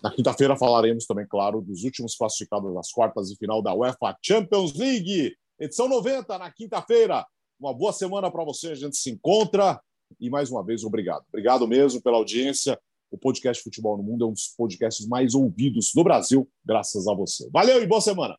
[0.03, 4.75] Na quinta-feira falaremos também, claro, dos últimos classificados das quartas de final da UEFA Champions
[4.75, 7.27] League, edição 90 na quinta-feira.
[7.59, 9.79] Uma boa semana para você, a gente se encontra
[10.19, 11.25] E mais uma vez, obrigado.
[11.29, 12.79] Obrigado mesmo pela audiência.
[13.11, 17.15] O podcast Futebol no Mundo é um dos podcasts mais ouvidos do Brasil, graças a
[17.15, 17.49] você.
[17.51, 18.37] Valeu e boa semana!